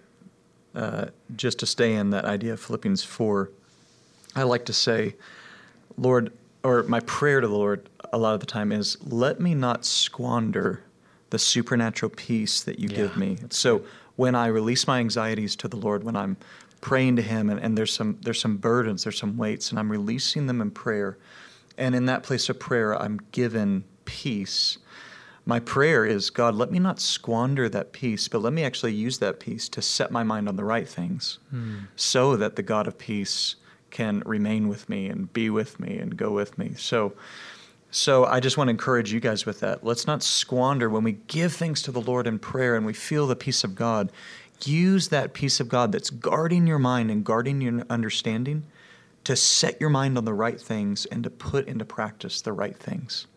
uh, 0.76 1.06
just 1.36 1.60
to 1.60 1.66
stay 1.66 1.94
in 1.94 2.12
that 2.12 2.26
idea 2.26 2.54
of 2.54 2.60
Philippians 2.60 3.04
four. 3.04 3.50
I 4.36 4.44
like 4.44 4.66
to 4.66 4.74
say, 4.74 5.16
Lord, 5.98 6.32
or 6.64 6.84
my 6.84 7.00
prayer 7.02 7.42
to 7.42 7.48
the 7.48 7.54
Lord 7.54 7.90
a 8.14 8.18
lot 8.18 8.36
of 8.36 8.40
the 8.40 8.46
time 8.46 8.72
is, 8.72 8.98
let 9.04 9.40
me 9.40 9.56
not 9.56 9.86
squander 9.86 10.84
the 11.32 11.40
supernatural 11.40 12.12
peace 12.16 12.62
that 12.62 12.78
you 12.78 12.88
yeah, 12.90 12.98
give 12.98 13.18
me. 13.18 13.40
So 13.50 13.84
when 14.16 14.36
I 14.36 14.48
release 14.48 14.86
my 14.88 15.00
anxieties 15.00 15.56
to 15.58 15.68
the 15.68 15.78
Lord, 15.78 16.04
when 16.04 16.16
I'm 16.16 16.38
praying 16.80 17.16
to 17.16 17.24
Him, 17.24 17.50
and, 17.50 17.60
and 17.60 17.76
there's 17.76 17.92
some 17.92 18.20
there's 18.22 18.40
some 18.40 18.58
burdens, 18.58 19.04
there's 19.04 19.18
some 19.18 19.36
weights, 19.36 19.72
and 19.72 19.80
I'm 19.80 19.92
releasing 19.92 20.46
them 20.46 20.62
in 20.62 20.70
prayer, 20.70 21.18
and 21.76 21.96
in 21.96 22.06
that 22.06 22.22
place 22.22 22.50
of 22.50 22.60
prayer, 22.60 22.96
I'm 23.02 23.20
given 23.32 23.84
peace. 24.06 24.78
My 25.46 25.60
prayer 25.60 26.06
is, 26.06 26.30
God, 26.30 26.56
let 26.56 26.72
me 26.72 26.80
not 26.80 27.02
squander 27.02 27.68
that 27.68 27.92
peace, 27.92 28.28
but 28.28 28.40
let 28.40 28.54
me 28.54 28.64
actually 28.64 28.94
use 28.94 29.18
that 29.18 29.40
peace 29.40 29.68
to 29.70 29.82
set 29.82 30.10
my 30.10 30.24
mind 30.24 30.48
on 30.48 30.56
the 30.56 30.64
right 30.64 30.88
things, 30.88 31.40
hmm. 31.50 31.80
so 31.96 32.38
that 32.38 32.56
the 32.56 32.64
God 32.64 32.88
of 32.88 32.98
peace 33.00 33.56
can 33.94 34.22
remain 34.26 34.68
with 34.68 34.90
me 34.90 35.08
and 35.08 35.32
be 35.32 35.50
with 35.50 35.80
me 35.80 35.98
and 35.98 36.18
go 36.18 36.32
with 36.32 36.58
me. 36.58 36.74
So, 36.76 37.14
so 37.92 38.26
I 38.26 38.42
just 38.42 38.58
want 38.58 38.68
to 38.68 38.72
encourage 38.72 39.14
you 39.14 39.22
guys 39.22 39.46
with 39.46 39.62
that. 39.62 39.86
Let's 39.86 40.06
not 40.06 40.22
squander 40.22 40.90
when 40.90 41.04
we 41.04 41.14
give 41.28 41.54
things 41.54 41.82
to 41.84 41.92
the 41.92 42.02
Lord 42.02 42.28
in 42.28 42.40
prayer 42.40 42.76
and 42.76 42.86
we 42.86 42.94
feel 42.94 43.28
the 43.28 43.36
peace 43.36 43.64
of 43.64 43.76
God. 43.76 44.12
Use 44.66 45.08
that 45.10 45.34
peace 45.34 45.60
of 45.60 45.70
God 45.70 45.92
that's 45.92 46.10
guarding 46.10 46.68
your 46.68 46.80
mind 46.80 47.12
and 47.12 47.24
guarding 47.24 47.62
your 47.62 47.86
understanding 47.90 48.64
to 49.24 49.36
set 49.36 49.80
your 49.80 49.90
mind 49.90 50.18
on 50.18 50.26
the 50.26 50.34
right 50.34 50.60
things 50.60 51.06
and 51.06 51.24
to 51.24 51.30
put 51.30 51.68
into 51.68 51.86
practice 51.86 52.42
the 52.42 52.52
right 52.52 52.76
things. 52.76 53.28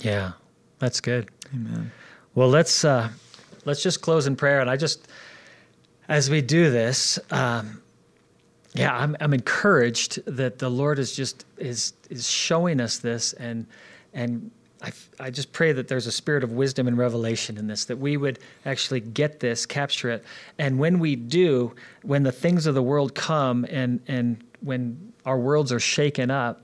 Yeah, 0.00 0.32
that's 0.78 1.00
good. 1.00 1.28
Amen. 1.54 1.92
Well, 2.34 2.48
let's 2.48 2.84
uh, 2.84 3.10
let's 3.64 3.82
just 3.82 4.00
close 4.00 4.26
in 4.26 4.36
prayer, 4.36 4.60
and 4.60 4.70
I 4.70 4.76
just 4.76 5.08
as 6.08 6.30
we 6.30 6.40
do 6.40 6.70
this, 6.70 7.18
um, 7.30 7.82
yeah, 8.74 8.96
I'm 8.96 9.16
I'm 9.20 9.34
encouraged 9.34 10.24
that 10.26 10.58
the 10.58 10.68
Lord 10.68 10.98
is 10.98 11.12
just 11.12 11.44
is 11.58 11.92
is 12.08 12.30
showing 12.30 12.80
us 12.80 12.98
this, 12.98 13.32
and 13.34 13.66
and 14.14 14.50
I, 14.82 14.92
I 15.18 15.30
just 15.30 15.52
pray 15.52 15.72
that 15.72 15.88
there's 15.88 16.06
a 16.06 16.12
spirit 16.12 16.42
of 16.42 16.52
wisdom 16.52 16.88
and 16.88 16.96
revelation 16.96 17.58
in 17.58 17.66
this, 17.66 17.84
that 17.86 17.98
we 17.98 18.16
would 18.16 18.38
actually 18.64 19.00
get 19.00 19.40
this, 19.40 19.66
capture 19.66 20.10
it. 20.10 20.24
And 20.58 20.78
when 20.78 20.98
we 20.98 21.16
do, 21.16 21.74
when 22.02 22.22
the 22.22 22.32
things 22.32 22.66
of 22.66 22.74
the 22.74 22.82
world 22.82 23.14
come 23.14 23.66
and, 23.68 24.00
and 24.08 24.42
when 24.60 25.12
our 25.26 25.38
worlds 25.38 25.70
are 25.70 25.80
shaken 25.80 26.30
up, 26.30 26.62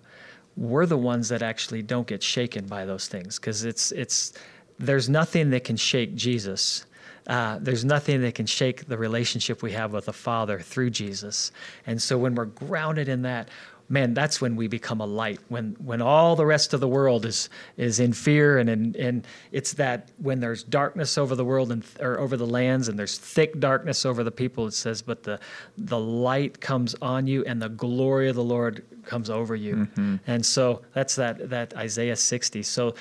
we're 0.57 0.87
the 0.87 0.97
ones 0.97 1.29
that 1.29 1.43
actually 1.43 1.83
don't 1.83 2.07
get 2.07 2.23
shaken 2.23 2.67
by 2.67 2.87
those 2.87 3.07
things 3.07 3.39
because 3.39 3.65
it's, 3.65 3.93
it's, 3.93 4.33
there's 4.79 5.09
nothing 5.11 5.51
that 5.51 5.65
can 5.65 5.77
shake 5.77 6.15
Jesus. 6.15 6.87
Uh, 7.27 7.59
there's 7.61 7.85
nothing 7.85 8.21
that 8.23 8.35
can 8.35 8.47
shake 8.47 8.87
the 8.87 8.97
relationship 8.97 9.63
we 9.63 9.73
have 9.73 9.93
with 9.93 10.07
the 10.07 10.13
Father 10.13 10.61
through 10.61 10.91
Jesus. 10.91 11.53
And 11.87 12.01
so 12.01 12.17
when 12.17 12.35
we're 12.35 12.45
grounded 12.45 13.09
in 13.09 13.23
that, 13.23 13.49
man, 13.89 14.15
that's 14.15 14.41
when 14.41 14.57
we 14.57 14.69
become 14.69 15.01
a 15.01 15.07
light. 15.07 15.41
When 15.49 15.77
when 15.79 16.03
all 16.03 16.37
the 16.37 16.47
rest 16.47 16.75
of 16.75 16.81
the 16.81 16.89
world 16.89 17.25
is 17.25 17.49
is 17.77 18.01
in 18.01 18.13
fear 18.13 18.59
and 18.59 18.69
and, 18.69 18.97
and 18.97 19.27
it's 19.53 19.75
that 19.75 20.11
when 20.19 20.41
there's 20.41 20.63
darkness 20.63 21.19
over 21.19 21.35
the 21.35 21.45
world 21.45 21.73
and 21.73 21.85
or 22.01 22.19
over 22.19 22.37
the 22.37 22.47
lands 22.47 22.89
and 22.89 22.99
there's 22.99 23.19
thick 23.19 23.59
darkness 23.61 24.05
over 24.05 24.25
the 24.25 24.31
people, 24.31 24.67
it 24.67 24.75
says, 24.75 25.03
but 25.03 25.23
the 25.23 25.39
the 25.77 25.99
light 25.99 26.61
comes 26.61 26.95
on 27.03 27.27
you 27.27 27.45
and 27.45 27.61
the 27.61 27.69
glory 27.69 28.29
of 28.29 28.37
the 28.37 28.45
Lord 28.45 28.85
comes 29.05 29.31
over 29.31 29.55
you. 29.55 29.77
Mm-hmm. 29.77 30.17
And 30.27 30.45
so 30.45 30.83
that's 30.93 31.17
that 31.17 31.51
that 31.51 31.77
Isaiah 31.77 32.17
60. 32.17 32.63
So 32.63 32.95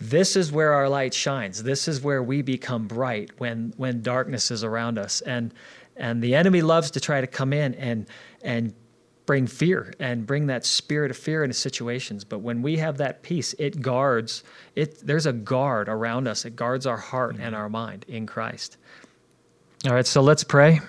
this 0.00 0.34
is 0.34 0.50
where 0.50 0.72
our 0.72 0.88
light 0.88 1.12
shines. 1.12 1.62
This 1.62 1.86
is 1.86 2.00
where 2.00 2.22
we 2.22 2.42
become 2.42 2.86
bright 2.86 3.30
when 3.38 3.74
when 3.76 4.02
darkness 4.02 4.50
is 4.50 4.64
around 4.64 4.98
us. 4.98 5.20
And 5.20 5.52
and 5.96 6.22
the 6.22 6.34
enemy 6.34 6.62
loves 6.62 6.90
to 6.92 7.00
try 7.00 7.20
to 7.20 7.26
come 7.26 7.52
in 7.52 7.74
and 7.74 8.06
and 8.42 8.74
bring 9.26 9.46
fear 9.46 9.92
and 10.00 10.26
bring 10.26 10.46
that 10.46 10.64
spirit 10.64 11.10
of 11.10 11.16
fear 11.16 11.44
into 11.44 11.54
situations. 11.54 12.24
But 12.24 12.38
when 12.38 12.62
we 12.62 12.78
have 12.78 12.96
that 12.96 13.22
peace, 13.22 13.54
it 13.58 13.82
guards, 13.82 14.42
it 14.74 15.06
there's 15.06 15.26
a 15.26 15.32
guard 15.32 15.88
around 15.88 16.26
us. 16.26 16.44
It 16.44 16.56
guards 16.56 16.86
our 16.86 16.96
heart 16.96 17.36
and 17.38 17.54
our 17.54 17.68
mind 17.68 18.06
in 18.08 18.26
Christ. 18.26 18.78
All 19.86 19.92
right, 19.92 20.06
so 20.06 20.20
let's 20.22 20.44
pray. 20.44 20.80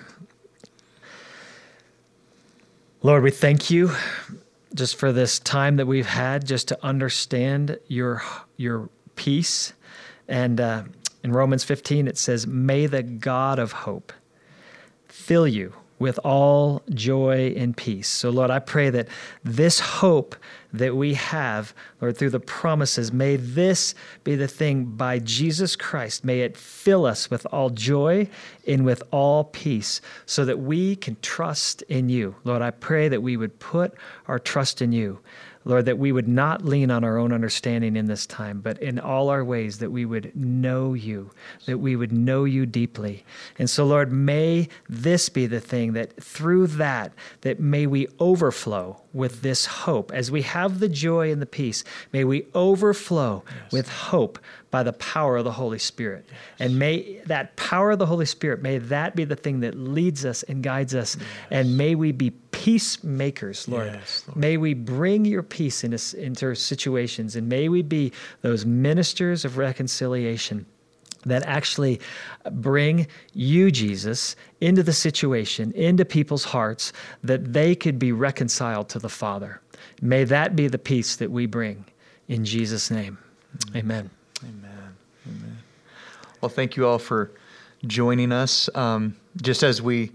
Lord, 3.02 3.22
we 3.22 3.30
thank 3.30 3.70
you 3.70 3.90
just 4.74 4.96
for 4.96 5.12
this 5.12 5.38
time 5.38 5.76
that 5.76 5.86
we've 5.86 6.06
had 6.06 6.46
just 6.46 6.68
to 6.68 6.84
understand 6.84 7.78
your 7.88 8.22
your 8.56 8.88
peace. 9.16 9.72
And 10.28 10.60
uh, 10.60 10.84
in 11.22 11.32
Romans 11.32 11.64
15, 11.64 12.08
it 12.08 12.18
says, 12.18 12.46
May 12.46 12.86
the 12.86 13.02
God 13.02 13.58
of 13.58 13.72
hope 13.72 14.12
fill 15.08 15.46
you 15.46 15.74
with 16.02 16.18
all 16.24 16.82
joy 16.90 17.54
and 17.56 17.76
peace. 17.76 18.08
So, 18.08 18.28
Lord, 18.28 18.50
I 18.50 18.58
pray 18.58 18.90
that 18.90 19.06
this 19.44 19.78
hope 19.78 20.34
that 20.72 20.96
we 20.96 21.14
have, 21.14 21.72
Lord, 22.00 22.16
through 22.16 22.30
the 22.30 22.40
promises, 22.40 23.12
may 23.12 23.36
this 23.36 23.94
be 24.24 24.34
the 24.34 24.48
thing 24.48 24.84
by 24.84 25.20
Jesus 25.20 25.76
Christ. 25.76 26.24
May 26.24 26.40
it 26.40 26.56
fill 26.56 27.06
us 27.06 27.30
with 27.30 27.46
all 27.52 27.70
joy 27.70 28.28
and 28.66 28.84
with 28.84 29.04
all 29.12 29.44
peace 29.44 30.00
so 30.26 30.44
that 30.44 30.58
we 30.58 30.96
can 30.96 31.16
trust 31.22 31.82
in 31.82 32.08
you. 32.08 32.34
Lord, 32.42 32.62
I 32.62 32.72
pray 32.72 33.08
that 33.08 33.22
we 33.22 33.36
would 33.36 33.60
put 33.60 33.94
our 34.26 34.40
trust 34.40 34.82
in 34.82 34.90
you. 34.90 35.20
Lord, 35.64 35.84
that 35.86 35.98
we 35.98 36.12
would 36.12 36.28
not 36.28 36.64
lean 36.64 36.90
on 36.90 37.04
our 37.04 37.18
own 37.18 37.32
understanding 37.32 37.96
in 37.96 38.06
this 38.06 38.26
time, 38.26 38.60
but 38.60 38.78
in 38.78 38.98
all 38.98 39.28
our 39.28 39.44
ways 39.44 39.78
that 39.78 39.90
we 39.90 40.04
would 40.04 40.34
know 40.34 40.94
you, 40.94 41.30
that 41.66 41.78
we 41.78 41.96
would 41.96 42.12
know 42.12 42.44
you 42.44 42.66
deeply. 42.66 43.24
And 43.58 43.68
so, 43.68 43.84
Lord, 43.84 44.12
may 44.12 44.68
this 44.88 45.28
be 45.28 45.46
the 45.46 45.60
thing 45.60 45.92
that 45.92 46.22
through 46.22 46.68
that, 46.68 47.12
that 47.42 47.60
may 47.60 47.86
we 47.86 48.08
overflow 48.20 49.01
with 49.12 49.42
this 49.42 49.66
hope. 49.66 50.12
As 50.12 50.30
we 50.30 50.42
have 50.42 50.80
the 50.80 50.88
joy 50.88 51.30
and 51.30 51.42
the 51.42 51.46
peace, 51.46 51.84
may 52.12 52.24
we 52.24 52.46
overflow 52.54 53.44
yes. 53.46 53.72
with 53.72 53.88
hope 53.88 54.38
by 54.70 54.82
the 54.82 54.92
power 54.94 55.36
of 55.36 55.44
the 55.44 55.52
Holy 55.52 55.78
Spirit. 55.78 56.24
Yes. 56.28 56.38
And 56.60 56.78
may 56.78 57.20
that 57.26 57.56
power 57.56 57.92
of 57.92 57.98
the 57.98 58.06
Holy 58.06 58.26
Spirit, 58.26 58.62
may 58.62 58.78
that 58.78 59.14
be 59.14 59.24
the 59.24 59.36
thing 59.36 59.60
that 59.60 59.76
leads 59.76 60.24
us 60.24 60.42
and 60.44 60.62
guides 60.62 60.94
us. 60.94 61.16
Yes. 61.16 61.26
And 61.50 61.76
may 61.76 61.94
we 61.94 62.12
be 62.12 62.30
peacemakers, 62.30 63.68
Lord. 63.68 63.92
Lord. 63.92 64.36
May 64.36 64.56
we 64.56 64.74
bring 64.74 65.24
your 65.24 65.42
peace 65.42 65.84
into, 65.84 66.18
into 66.18 66.54
situations 66.54 67.36
and 67.36 67.48
may 67.48 67.68
we 67.68 67.82
be 67.82 68.12
those 68.40 68.64
ministers 68.64 69.44
of 69.44 69.58
reconciliation 69.58 70.66
that 71.24 71.42
actually 71.44 72.00
bring 72.50 73.06
you, 73.32 73.70
Jesus, 73.70 74.36
into 74.60 74.82
the 74.82 74.92
situation, 74.92 75.72
into 75.72 76.04
people's 76.04 76.44
hearts, 76.44 76.92
that 77.22 77.52
they 77.52 77.74
could 77.74 77.98
be 77.98 78.12
reconciled 78.12 78.88
to 78.90 78.98
the 78.98 79.08
Father. 79.08 79.60
May 80.00 80.24
that 80.24 80.56
be 80.56 80.68
the 80.68 80.78
peace 80.78 81.16
that 81.16 81.30
we 81.30 81.46
bring 81.46 81.84
in 82.28 82.44
Jesus' 82.44 82.90
name. 82.90 83.18
Amen. 83.76 84.10
Amen. 84.42 84.96
Amen. 85.26 85.58
Well, 86.40 86.48
thank 86.48 86.76
you 86.76 86.86
all 86.86 86.98
for 86.98 87.30
joining 87.86 88.32
us. 88.32 88.68
Um, 88.74 89.16
just 89.40 89.62
as 89.62 89.80
we 89.80 90.12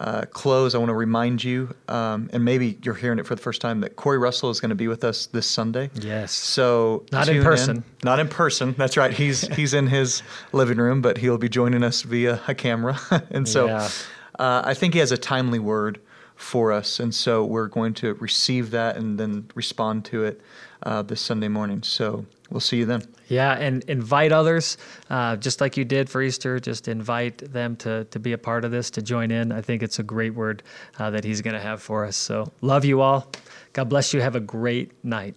uh, 0.00 0.24
close, 0.30 0.74
I 0.74 0.78
want 0.78 0.88
to 0.88 0.94
remind 0.94 1.44
you, 1.44 1.74
um, 1.88 2.30
and 2.32 2.42
maybe 2.42 2.78
you're 2.82 2.94
hearing 2.94 3.18
it 3.18 3.26
for 3.26 3.34
the 3.34 3.42
first 3.42 3.60
time, 3.60 3.80
that 3.80 3.96
Corey 3.96 4.16
Russell 4.16 4.48
is 4.48 4.58
going 4.58 4.70
to 4.70 4.74
be 4.74 4.88
with 4.88 5.04
us 5.04 5.26
this 5.26 5.46
Sunday. 5.46 5.90
Yes. 5.94 6.32
So 6.32 7.04
not 7.12 7.28
in 7.28 7.42
person. 7.42 7.76
In. 7.76 7.84
Not 8.02 8.18
in 8.18 8.26
person. 8.26 8.74
That's 8.78 8.96
right. 8.96 9.12
He's 9.12 9.42
he's 9.56 9.74
in 9.74 9.88
his 9.88 10.22
living 10.52 10.78
room, 10.78 11.02
but 11.02 11.18
he'll 11.18 11.36
be 11.36 11.50
joining 11.50 11.84
us 11.84 12.00
via 12.00 12.40
a 12.48 12.54
camera. 12.54 12.98
and 13.30 13.46
so, 13.46 13.66
yeah. 13.66 13.90
uh, 14.38 14.62
I 14.64 14.72
think 14.72 14.94
he 14.94 15.00
has 15.00 15.12
a 15.12 15.18
timely 15.18 15.58
word 15.58 16.00
for 16.34 16.72
us, 16.72 16.98
and 16.98 17.14
so 17.14 17.44
we're 17.44 17.68
going 17.68 17.92
to 17.94 18.14
receive 18.14 18.70
that 18.70 18.96
and 18.96 19.20
then 19.20 19.50
respond 19.54 20.06
to 20.06 20.24
it 20.24 20.40
uh, 20.82 21.02
this 21.02 21.20
Sunday 21.20 21.48
morning. 21.48 21.82
So 21.82 22.24
we'll 22.48 22.60
see 22.60 22.78
you 22.78 22.86
then. 22.86 23.02
Yeah, 23.30 23.52
and 23.52 23.84
invite 23.84 24.32
others, 24.32 24.76
uh, 25.08 25.36
just 25.36 25.60
like 25.60 25.76
you 25.76 25.84
did 25.84 26.10
for 26.10 26.20
Easter. 26.20 26.58
Just 26.58 26.88
invite 26.88 27.38
them 27.38 27.76
to 27.76 28.04
to 28.06 28.18
be 28.18 28.32
a 28.32 28.38
part 28.38 28.64
of 28.64 28.72
this, 28.72 28.90
to 28.90 29.02
join 29.02 29.30
in. 29.30 29.52
I 29.52 29.60
think 29.62 29.84
it's 29.84 30.00
a 30.00 30.02
great 30.02 30.34
word 30.34 30.64
uh, 30.98 31.10
that 31.10 31.22
he's 31.22 31.40
going 31.40 31.54
to 31.54 31.60
have 31.60 31.80
for 31.80 32.04
us. 32.04 32.16
So 32.16 32.50
love 32.60 32.84
you 32.84 33.00
all. 33.00 33.30
God 33.72 33.88
bless 33.88 34.12
you. 34.12 34.20
Have 34.20 34.34
a 34.34 34.40
great 34.40 34.92
night. 35.04 35.36